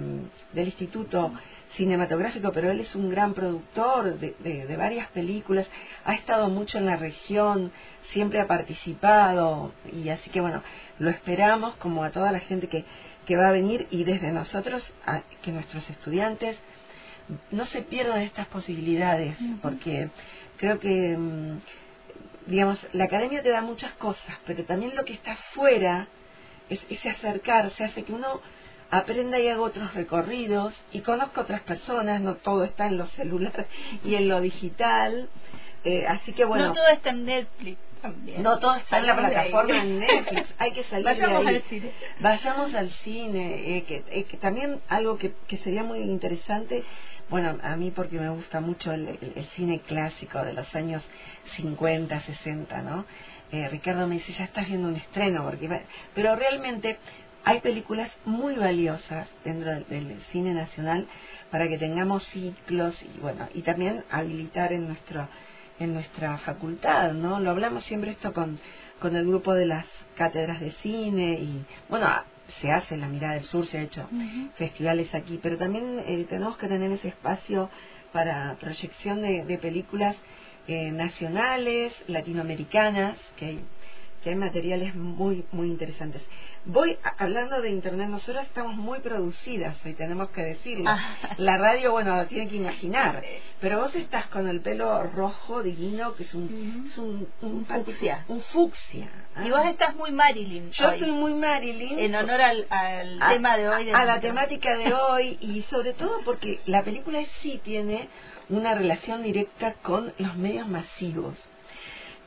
del 0.54 0.66
Instituto 0.68 1.34
Cinematográfico, 1.76 2.52
pero 2.54 2.72
él 2.72 2.80
es 2.80 2.96
un 2.96 3.10
gran 3.10 3.34
productor 3.34 4.18
de, 4.20 4.36
de- 4.40 4.66
de 4.66 4.78
varias 4.78 5.08
películas, 5.10 5.68
ha 6.06 6.14
estado 6.14 6.50
mucho 6.50 6.78
en 6.78 6.86
la 6.86 6.96
región, 6.96 7.72
siempre 8.14 8.40
ha 8.40 8.48
participado, 8.48 9.74
y 9.92 10.10
así 10.10 10.30
que 10.30 10.42
bueno, 10.42 10.64
lo 11.00 11.10
esperamos 11.10 11.76
como 11.76 12.04
a 12.04 12.10
toda 12.12 12.32
la 12.32 12.40
gente 12.40 12.68
que, 12.68 12.86
que 13.26 13.36
va 13.36 13.50
a 13.50 13.52
venir 13.52 13.88
y 13.92 14.06
desde 14.06 14.32
nosotros, 14.32 14.82
a, 15.06 15.22
que 15.42 15.52
nuestros 15.52 15.88
estudiantes 15.90 16.58
no 17.52 17.66
se 17.68 17.82
pierdan 17.82 18.22
estas 18.22 18.48
posibilidades, 18.48 19.36
porque 19.62 20.10
creo 20.58 20.80
que, 20.80 21.18
mm, 21.18 21.60
digamos, 22.48 22.80
la 22.94 23.04
academia 23.04 23.44
te 23.44 23.50
da 23.50 23.62
muchas 23.62 23.92
cosas, 23.96 24.36
pero 24.46 24.64
también 24.64 24.96
lo 24.96 25.04
que 25.04 25.14
está 25.14 25.34
afuera, 25.34 26.08
es, 26.70 26.80
ese 26.90 27.10
acercarse, 27.10 27.84
hace 27.84 28.04
que 28.04 28.14
uno 28.14 28.42
aprenda 28.92 29.40
y 29.40 29.48
haga 29.48 29.62
otros 29.62 29.94
recorridos 29.94 30.74
y 30.92 31.02
conozca 31.02 31.42
otras 31.42 31.62
personas, 31.62 32.22
no 32.22 32.36
todo 32.36 32.64
está 32.64 32.88
en 32.88 32.98
lo 32.98 33.08
celular 33.08 33.68
y 34.04 34.16
en 34.16 34.28
lo 34.28 34.40
digital, 34.42 35.30
eh, 35.84 36.06
así 36.08 36.34
que 36.34 36.46
bueno, 36.46 36.68
no 36.68 36.74
todo 36.74 36.88
está 36.88 37.10
en 37.12 37.26
Netflix 37.26 37.78
también. 38.02 38.44
no 38.44 38.60
todo 38.60 38.76
está 38.76 39.00
en 39.00 39.08
la 39.08 39.16
plataforma 39.16 39.82
en 39.82 40.00
Netflix, 40.00 40.54
hay 40.58 40.72
que 40.74 40.84
salir 40.86 41.06
Vayamos 41.06 41.44
de 41.46 41.50
ahí. 41.50 41.56
al 41.58 41.62
cine. 41.64 41.92
Vayamos 42.20 42.74
al 42.76 42.90
cine, 43.04 43.78
eh, 43.78 43.84
que, 43.84 44.04
eh, 44.10 44.24
que 44.26 44.38
también 44.38 44.82
algo 44.88 45.18
que, 45.18 45.34
que 45.48 45.58
sería 45.58 45.84
muy 45.84 46.00
interesante, 46.00 46.84
bueno, 47.30 47.58
a 47.62 47.76
mí 47.76 47.92
porque 47.92 48.20
me 48.20 48.30
gusta 48.30 48.62
mucho 48.62 48.92
el, 48.94 49.08
el- 49.08 49.34
el 49.36 49.46
cine 49.56 49.82
clásico 49.82 50.42
de 50.44 50.54
los 50.54 50.74
años 50.76 51.04
50, 51.58 52.22
60, 52.22 52.82
¿no? 52.84 53.06
Eh, 53.52 53.68
Ricardo 53.70 54.08
me 54.08 54.16
dice, 54.16 54.34
ya 54.34 54.46
estás 54.46 54.68
viendo 54.68 54.88
un 54.90 54.96
estreno, 54.96 55.44
porque 55.44 55.68
va-". 55.68 55.82
pero 56.14 56.36
realmente 56.36 56.98
hay 57.48 57.62
películas 57.62 58.12
muy 58.26 58.56
valiosas 58.56 59.30
dentro 59.46 59.72
del, 59.72 59.88
del 59.88 60.22
cine 60.34 60.54
nacional 60.54 61.08
para 61.50 61.70
que 61.70 61.78
tengamos 61.78 62.26
ciclos 62.28 62.94
y 63.02 63.20
bueno, 63.22 63.48
y 63.54 63.62
también 63.62 64.04
habilitar 64.12 64.74
en 64.74 64.88
nuestro 64.88 65.30
en 65.80 65.94
nuestra 65.94 66.40
facultad, 66.40 67.14
¿no? 67.14 67.40
Lo 67.40 67.52
hablamos 67.52 67.86
siempre 67.86 68.12
esto 68.12 68.34
con, 68.34 68.60
con 69.00 69.16
el 69.16 69.26
grupo 69.26 69.54
de 69.54 69.68
las 69.68 69.86
cátedras 70.16 70.60
de 70.60 70.72
cine 70.82 71.40
y, 71.40 71.66
bueno, 71.88 72.10
se 72.60 72.72
hace 72.72 72.96
en 72.96 73.02
la 73.02 73.08
Mirada 73.08 73.36
del 73.36 73.44
Sur, 73.46 73.66
se 73.68 73.78
ha 73.78 73.82
hecho 73.84 74.10
festivales 74.56 75.14
aquí, 75.14 75.40
pero 75.42 75.58
también 75.58 76.02
eh, 76.06 76.26
tenemos 76.28 76.58
que 76.58 76.68
tener 76.68 76.92
ese 76.92 77.10
espacio 77.10 77.70
para 78.12 78.58
proyección 78.60 79.22
de, 79.22 79.46
de 79.46 79.58
películas 79.58 80.16
eh, 80.68 80.92
nacionales, 80.92 81.94
latinoamericanas, 82.08 83.18
que 83.38 83.46
hay, 83.46 83.60
que 84.24 84.32
hay 84.32 84.36
materiales 84.36 84.96
muy, 84.96 85.46
muy 85.52 85.68
interesantes. 85.68 86.24
Voy 86.70 86.98
a- 87.04 87.24
hablando 87.24 87.62
de 87.62 87.70
internet, 87.70 88.10
nosotros 88.10 88.44
estamos 88.46 88.76
muy 88.76 89.00
producidas 89.00 89.78
hoy, 89.86 89.94
tenemos 89.94 90.30
que 90.32 90.44
decirlo. 90.44 90.90
Ah. 90.90 91.18
La 91.38 91.58
radio, 91.58 91.94
bueno, 91.94 92.18
lo 92.18 92.26
tiene 92.28 92.50
que 92.50 92.58
imaginar, 92.58 93.24
pero 93.62 93.80
vos 93.80 93.96
estás 93.96 94.26
con 94.28 94.48
el 94.50 94.60
pelo 94.62 95.02
rojo 95.04 95.64
divino, 95.64 96.14
que 96.16 96.24
es 96.24 96.34
un, 96.34 96.88
es 96.92 96.98
un, 96.98 97.28
un, 97.42 97.66
fucsia. 97.66 98.26
Un 98.28 98.42
fucsia. 98.42 99.10
Y 99.46 99.50
vos 99.50 99.66
estás 99.66 99.96
muy 99.96 100.12
Marilyn. 100.12 100.72
Yo 100.72 100.90
hoy, 100.90 101.00
soy 101.00 101.12
muy 101.12 101.34
Marilyn. 101.34 102.00
En 102.00 102.16
honor 102.16 102.42
al, 102.42 102.68
al 102.70 103.22
a- 103.22 103.30
tema 103.30 103.58
de 103.58 103.70
hoy. 103.70 103.86
del 103.86 103.96
a 103.96 104.04
la 104.06 104.20
temática 104.20 104.78
de 104.78 104.94
hoy 105.10 105.38
y 105.40 105.62
sobre 105.70 105.94
todo 105.94 106.20
porque 106.26 106.60
la 106.66 106.84
película 106.84 107.20
sí 107.42 107.62
tiene 107.64 108.10
una 108.50 108.76
relación 108.76 109.24
directa 109.24 109.74
con 109.82 110.12
los 110.18 110.36
medios 110.36 110.68
masivos 110.68 111.36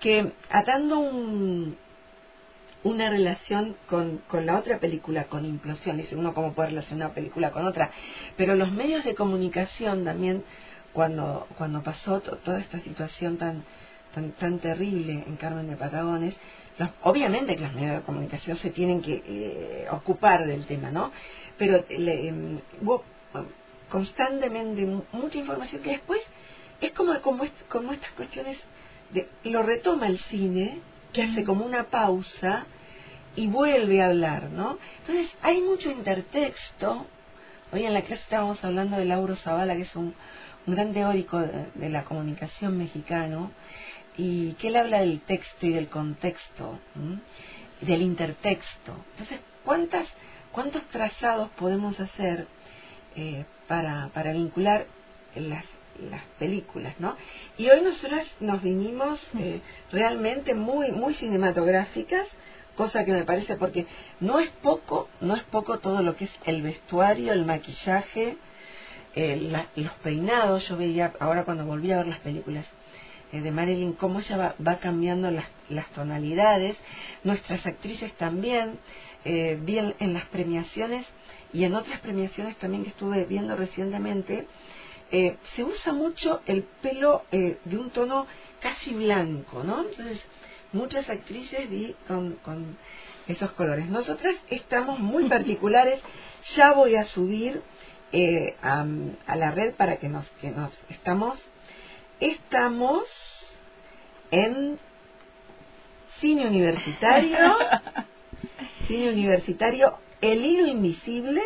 que 0.01 0.33
atando 0.51 0.99
un, 0.99 1.77
una 2.85 3.11
relación 3.11 3.77
con, 3.89 4.19
con 4.29 4.47
la 4.47 4.59
otra 4.59 4.79
película, 4.79 5.25
con 5.25 5.45
Implosión, 5.45 5.99
dice 5.99 6.17
uno 6.17 6.35
cómo 6.35 6.55
puede 6.55 6.71
relacionar 6.71 7.09
una 7.09 7.15
película 7.15 7.51
con 7.51 7.67
otra, 7.67 7.91
pero 8.37 8.55
los 8.55 8.73
medios 8.73 9.05
de 9.05 9.15
comunicación 9.15 10.05
también, 10.05 10.45
cuando, 10.93 11.47
cuando 11.59 11.83
pasó 11.83 12.21
to- 12.21 12.37
toda 12.39 12.59
esta 12.61 12.81
situación 12.81 13.37
tan, 13.39 13.65
tan, 14.15 14.33
tan 14.33 14.59
terrible 14.61 15.25
en 15.27 15.37
Carmen 15.37 15.69
de 15.69 15.77
Patagones, 15.77 16.35
los- 16.79 16.91
obviamente 17.03 17.55
que 17.57 17.63
los 17.63 17.75
medios 17.75 17.97
de 17.97 18.03
comunicación 18.03 18.57
se 18.59 18.71
tienen 18.71 19.03
que 19.03 19.23
eh, 19.27 19.87
ocupar 19.91 20.47
del 20.47 20.67
tema, 20.67 20.91
¿no? 20.91 21.13
Pero 21.59 21.85
le, 21.91 22.29
em, 22.29 22.59
hubo 22.83 23.05
eh, 23.35 23.39
constantemente 23.91 24.87
mu- 24.87 25.05
mucha 25.13 25.39
información 25.39 25.83
que 25.83 25.91
después 25.91 26.21
es 26.81 26.93
como, 26.93 27.21
como, 27.21 27.45
est- 27.45 27.69
como 27.69 27.93
estas 27.93 28.11
cuestiones 28.13 28.57
de, 29.13 29.29
lo 29.45 29.63
retoma 29.63 30.07
el 30.07 30.19
cine, 30.31 30.81
que 31.13 31.23
hace 31.23 31.45
como 31.45 31.65
una 31.65 31.85
pausa 31.85 32.67
y 33.37 33.47
vuelve 33.47 34.03
a 34.03 34.07
hablar, 34.07 34.51
¿no? 34.51 34.79
Entonces 35.01 35.31
hay 35.43 35.61
mucho 35.61 35.91
intertexto. 35.91 37.07
Hoy 37.73 37.85
en 37.85 37.95
la 37.95 38.03
clase 38.03 38.23
estábamos 38.23 38.63
hablando 38.65 38.97
de 38.97 39.05
Lauro 39.05 39.37
Zavala, 39.37 39.77
que 39.77 39.83
es 39.83 39.97
un, 39.97 40.15
un 40.67 40.75
gran 40.75 40.93
teórico 40.93 41.39
de, 41.39 41.89
la 41.89 42.05
comunicación 42.05 42.77
mexicano, 42.77 43.51
y 44.17 44.53
que 44.55 44.69
él 44.69 44.77
habla 44.77 45.01
del 45.01 45.21
texto 45.21 45.67
y 45.67 45.73
del 45.73 45.89
contexto, 45.89 46.79
del 47.81 48.03
intertexto. 48.03 48.97
Entonces, 49.13 49.41
¿cuántas, 49.65 50.07
¿cuántos 50.53 50.83
trazados 50.89 51.51
podemos 51.51 51.99
hacer 52.01 52.47
eh, 53.17 53.45
para, 53.69 54.09
para 54.13 54.33
vincular 54.33 54.87
las, 55.37 55.65
las 56.11 56.23
películas, 56.39 56.95
¿no? 56.99 57.17
Y 57.59 57.69
hoy 57.69 57.81
nosotras 57.83 58.27
nos 58.41 58.63
vinimos 58.63 59.21
eh, 59.39 59.61
realmente 59.93 60.55
muy, 60.55 60.93
muy 60.93 61.15
cinematográficas, 61.15 62.27
cosa 62.77 63.05
que 63.05 63.13
me 63.13 63.25
parece 63.25 63.57
porque 63.57 63.87
no 64.21 64.39
es 64.41 64.49
poco, 64.63 65.09
no 65.21 65.37
es 65.37 65.43
poco 65.45 65.79
todo 65.79 66.03
lo 66.03 66.17
que 66.17 66.25
es 66.25 66.31
el 66.47 66.63
vestuario, 66.63 67.33
el 67.33 67.45
maquillaje, 67.45 68.37
eh, 69.15 69.37
la- 69.51 69.67
los 69.77 69.93
peinados. 70.03 70.67
Yo 70.69 70.77
veía 70.77 71.13
ahora 71.21 71.45
cuando 71.45 71.65
volví 71.67 71.91
a 71.93 71.99
ver 71.99 72.07
las 72.07 72.21
películas 72.21 72.65
eh, 73.33 73.41
de 73.41 73.51
Marilyn 73.51 73.93
cómo 73.95 74.21
ella 74.21 74.37
va, 74.37 74.55
va 74.67 74.77
cambiando 74.79 75.31
las, 75.31 75.47
las 75.69 75.87
tonalidades. 75.91 76.77
Nuestras 77.25 77.65
actrices 77.67 78.13
también, 78.15 78.79
eh, 79.25 79.59
vi 79.61 79.79
en, 79.79 79.95
en 79.99 80.15
las 80.15 80.25
premiaciones 80.27 81.05
y 81.53 81.65
en 81.65 81.75
otras 81.75 81.99
premiaciones 82.01 82.57
también 82.57 82.85
que 82.85 82.91
estuve 82.91 83.25
viendo 83.25 83.57
recientemente, 83.57 84.47
eh, 85.13 85.37
se 85.55 85.65
usa 85.65 85.93
mucho 85.93 86.41
el 86.47 86.63
pelo 86.83 87.25
eh, 87.33 87.59
de 87.65 87.79
un 87.79 87.91
tono 87.91 88.27
casi 88.61 88.95
blanco, 88.95 89.65
¿no? 89.65 89.81
Entonces, 89.83 90.21
muchas 90.73 91.09
actrices 91.09 91.69
vi 91.69 91.97
con, 92.07 92.35
con 92.37 92.77
esos 93.27 93.53
colores. 93.53 93.89
Nosotras 93.89 94.35
estamos 94.51 94.99
muy 94.99 95.25
particulares, 95.29 96.01
ya 96.55 96.73
voy 96.73 96.97
a 96.97 97.05
subir 97.07 97.63
eh, 98.13 98.57
a, 98.63 98.85
a 99.27 99.37
la 99.37 99.51
red 99.51 99.75
para 99.75 99.97
que 99.97 100.09
nos, 100.09 100.29
que 100.41 100.51
nos 100.51 100.73
estamos, 100.89 101.39
estamos 102.21 103.05
en 104.31 104.79
cine 106.21 106.47
universitario, 106.47 107.57
cine 108.87 109.11
universitario, 109.11 109.99
El 110.21 110.45
hilo 110.45 110.67
invisible, 110.67 111.43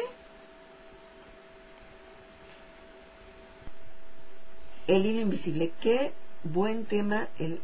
El 4.87 5.07
hilo 5.07 5.23
invisible, 5.23 5.73
qué 5.81 6.13
buen 6.43 6.85
tema 6.87 7.29
el 7.39 7.61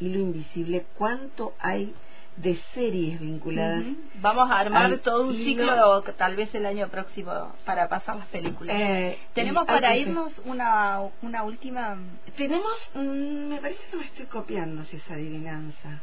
hilo 0.00 0.18
invisible, 0.18 0.86
cuánto 0.96 1.54
hay 1.58 1.94
de 2.36 2.56
series 2.74 3.20
vinculadas. 3.20 3.84
Vamos 4.20 4.50
a 4.50 4.58
armar 4.60 4.98
todo 5.00 5.24
un 5.24 5.34
hilo. 5.34 5.44
ciclo 5.44 6.02
tal 6.16 6.34
vez 6.34 6.54
el 6.54 6.64
año 6.64 6.88
próximo 6.88 7.52
para 7.66 7.88
pasar 7.88 8.16
las 8.16 8.26
películas. 8.28 8.74
Eh, 8.78 9.18
Tenemos 9.34 9.66
para 9.66 9.96
irnos 9.96 10.32
una, 10.46 11.00
una 11.20 11.42
última... 11.42 11.98
Tenemos, 12.36 12.72
mm, 12.94 13.48
me 13.48 13.58
parece 13.60 13.80
que 13.90 13.96
me 13.96 14.04
estoy 14.04 14.26
copiando 14.26 14.82
si 14.84 14.96
es 14.96 15.10
adivinanza. 15.10 16.00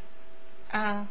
Ah, 0.72 1.06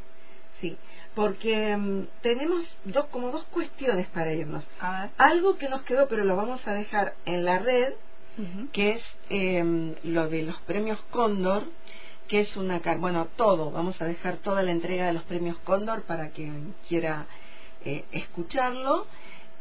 Sí, 0.61 0.77
porque 1.15 1.77
mm, 1.77 2.07
tenemos 2.23 2.65
dos, 2.85 3.07
como 3.07 3.31
dos 3.31 3.45
cuestiones 3.47 4.07
para 4.09 4.33
irnos. 4.33 4.67
a 4.81 5.03
ver. 5.03 5.11
Algo 5.19 5.57
que 5.57 5.69
nos 5.69 5.83
quedó, 5.83 6.09
pero 6.09 6.25
lo 6.25 6.37
vamos 6.37 6.67
a 6.67 6.73
dejar 6.73 7.15
en 7.27 7.45
la 7.45 7.59
red, 7.59 7.93
Que 8.73 8.93
es 8.93 9.03
eh, 9.31 9.95
lo 10.05 10.29
de 10.29 10.43
los 10.43 10.57
premios 10.61 10.99
Cóndor, 11.11 11.65
que 12.29 12.41
es 12.41 12.57
una, 12.57 12.81
bueno, 12.99 13.29
todo, 13.37 13.71
vamos 13.71 14.01
a 14.01 14.05
dejar 14.05 14.37
toda 14.37 14.63
la 14.63 14.71
entrega 14.71 15.07
de 15.07 15.15
los 15.15 15.25
premios 15.25 15.59
Cóndor 15.61 16.03
para 16.03 16.31
quien 16.31 16.75
quiera 16.89 17.27
eh, 17.85 18.05
escucharlo. 18.13 19.07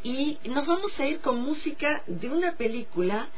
Y 0.03 0.37
nos 0.45 0.67
vamos 0.67 0.97
a 0.99 1.05
ir 1.05 1.19
con 1.21 1.41
música 1.41 2.03
de 2.05 2.29
una 2.29 2.53
película 2.53 3.29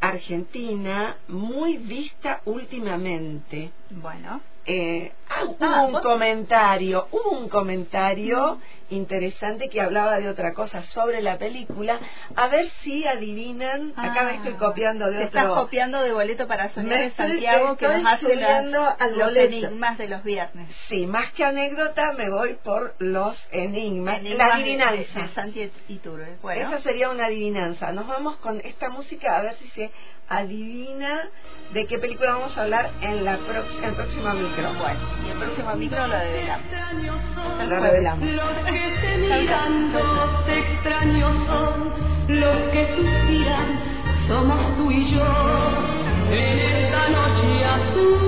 argentina 0.00 1.16
muy 1.28 1.76
vista 1.76 2.40
últimamente. 2.44 3.70
Bueno. 3.90 4.51
Eh, 4.64 5.12
ah, 5.28 5.44
hubo 5.44 5.56
Ah, 5.60 5.82
un 5.86 5.92
vos- 5.92 6.02
comentario, 6.02 7.08
hubo 7.10 7.30
un 7.38 7.48
comentario 7.48 8.60
interesante 8.90 9.68
que 9.70 9.80
hablaba 9.80 10.18
de 10.20 10.28
otra 10.28 10.52
cosa 10.52 10.82
sobre 10.92 11.22
la 11.22 11.38
película. 11.38 11.98
A 12.36 12.48
ver 12.48 12.68
si 12.82 13.06
adivinan. 13.06 13.92
Acá 13.96 14.22
me 14.24 14.32
Ah, 14.32 14.34
estoy 14.34 14.52
copiando 14.54 15.06
de 15.06 15.12
Te 15.18 15.24
otro. 15.24 15.40
estás 15.40 15.52
copiando 15.54 16.02
de 16.02 16.12
boleto 16.12 16.46
para 16.46 16.68
soñar 16.70 16.98
de 16.98 17.10
Santiago 17.12 17.76
que 17.76 17.88
nos 17.88 18.04
hace 18.12 18.44
al 18.44 19.18
los 19.18 19.28
boleto. 19.28 19.46
enigmas 19.66 19.98
de 19.98 20.08
los 20.08 20.22
viernes. 20.22 20.68
Sí, 20.88 21.06
más 21.06 21.32
que 21.32 21.44
anécdota 21.44 22.12
me 22.12 22.28
voy 22.30 22.54
por 22.62 22.94
los 22.98 23.36
enigmas. 23.50 24.18
Enigmas 24.20 24.48
la 24.48 24.54
adivinanza. 24.54 25.20
De, 25.20 25.28
Santi 25.28 25.70
Iturbe. 25.88 26.36
Bueno. 26.42 26.68
Esa 26.68 26.82
sería 26.82 27.10
una 27.10 27.26
adivinanza. 27.26 27.92
Nos 27.92 28.06
vamos 28.06 28.36
con 28.36 28.60
esta 28.60 28.90
música 28.90 29.38
a 29.38 29.42
ver 29.42 29.54
si 29.56 29.68
se 29.70 29.90
adivina 30.38 31.28
de 31.72 31.86
qué 31.86 31.98
película 31.98 32.32
vamos 32.34 32.56
a 32.58 32.62
hablar 32.62 32.90
en 33.00 33.24
la 33.24 33.36
prox- 33.38 33.82
el 33.82 33.94
próximo 33.94 34.32
micro. 34.34 34.72
Bueno, 34.74 35.00
y 35.26 35.30
el 35.30 35.38
próximo 35.38 35.74
micro 35.76 36.06
lo 36.06 36.18
develamos. 36.18 36.66
Lo 37.68 37.80
revelamos. 37.80 38.28
Los 38.28 38.54
que 38.66 38.96
se 39.00 39.18
miran, 39.18 39.92
los 39.92 40.48
extraños 40.48 41.32
son 41.46 41.92
los 42.40 42.56
que 42.72 42.86
suspiran, 42.96 43.80
somos 44.28 44.76
tú 44.76 44.90
y 44.90 45.12
yo 45.12 45.26
en 46.30 46.58
esta 46.58 47.08
noche 47.08 47.64
azul. 47.64 48.18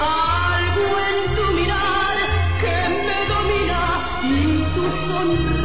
Algo 0.00 0.98
en 0.98 1.36
tu 1.36 1.52
mirar 1.54 2.16
que 2.60 2.88
me 3.06 3.26
domina 3.32 4.20
y 4.22 4.64
tu 4.74 4.82
sonreír 5.08 5.55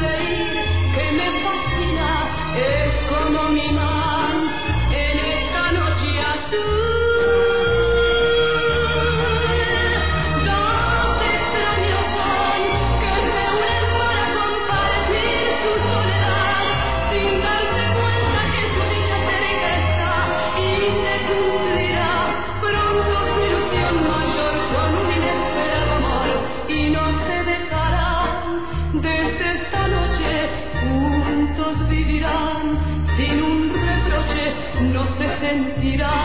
no 35.53 36.20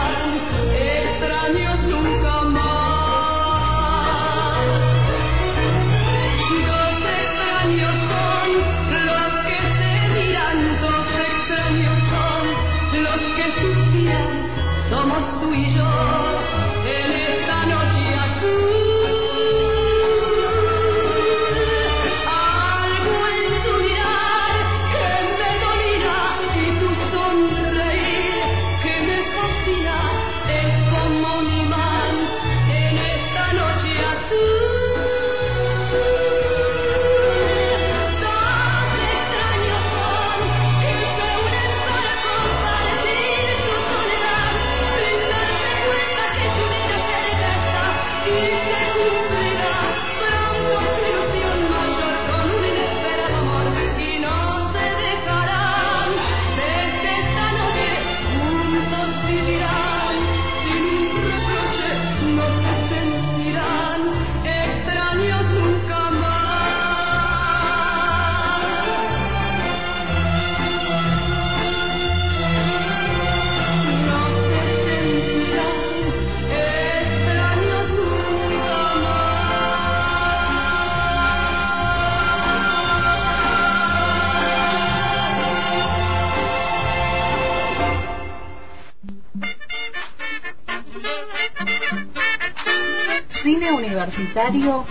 Universitario 94.48 94.84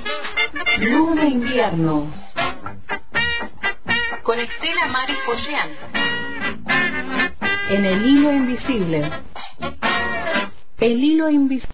Luna 0.80 1.26
Invierno. 1.26 2.12
Con 4.24 4.40
Estela 4.40 4.88
Maris 4.88 5.18
Pollán 5.26 5.70
en 7.70 7.86
El 7.86 8.06
Hilo 8.06 8.34
Invisible. 8.34 9.12
El 10.78 11.04
Hilo 11.04 11.30
Invisible 11.30 11.74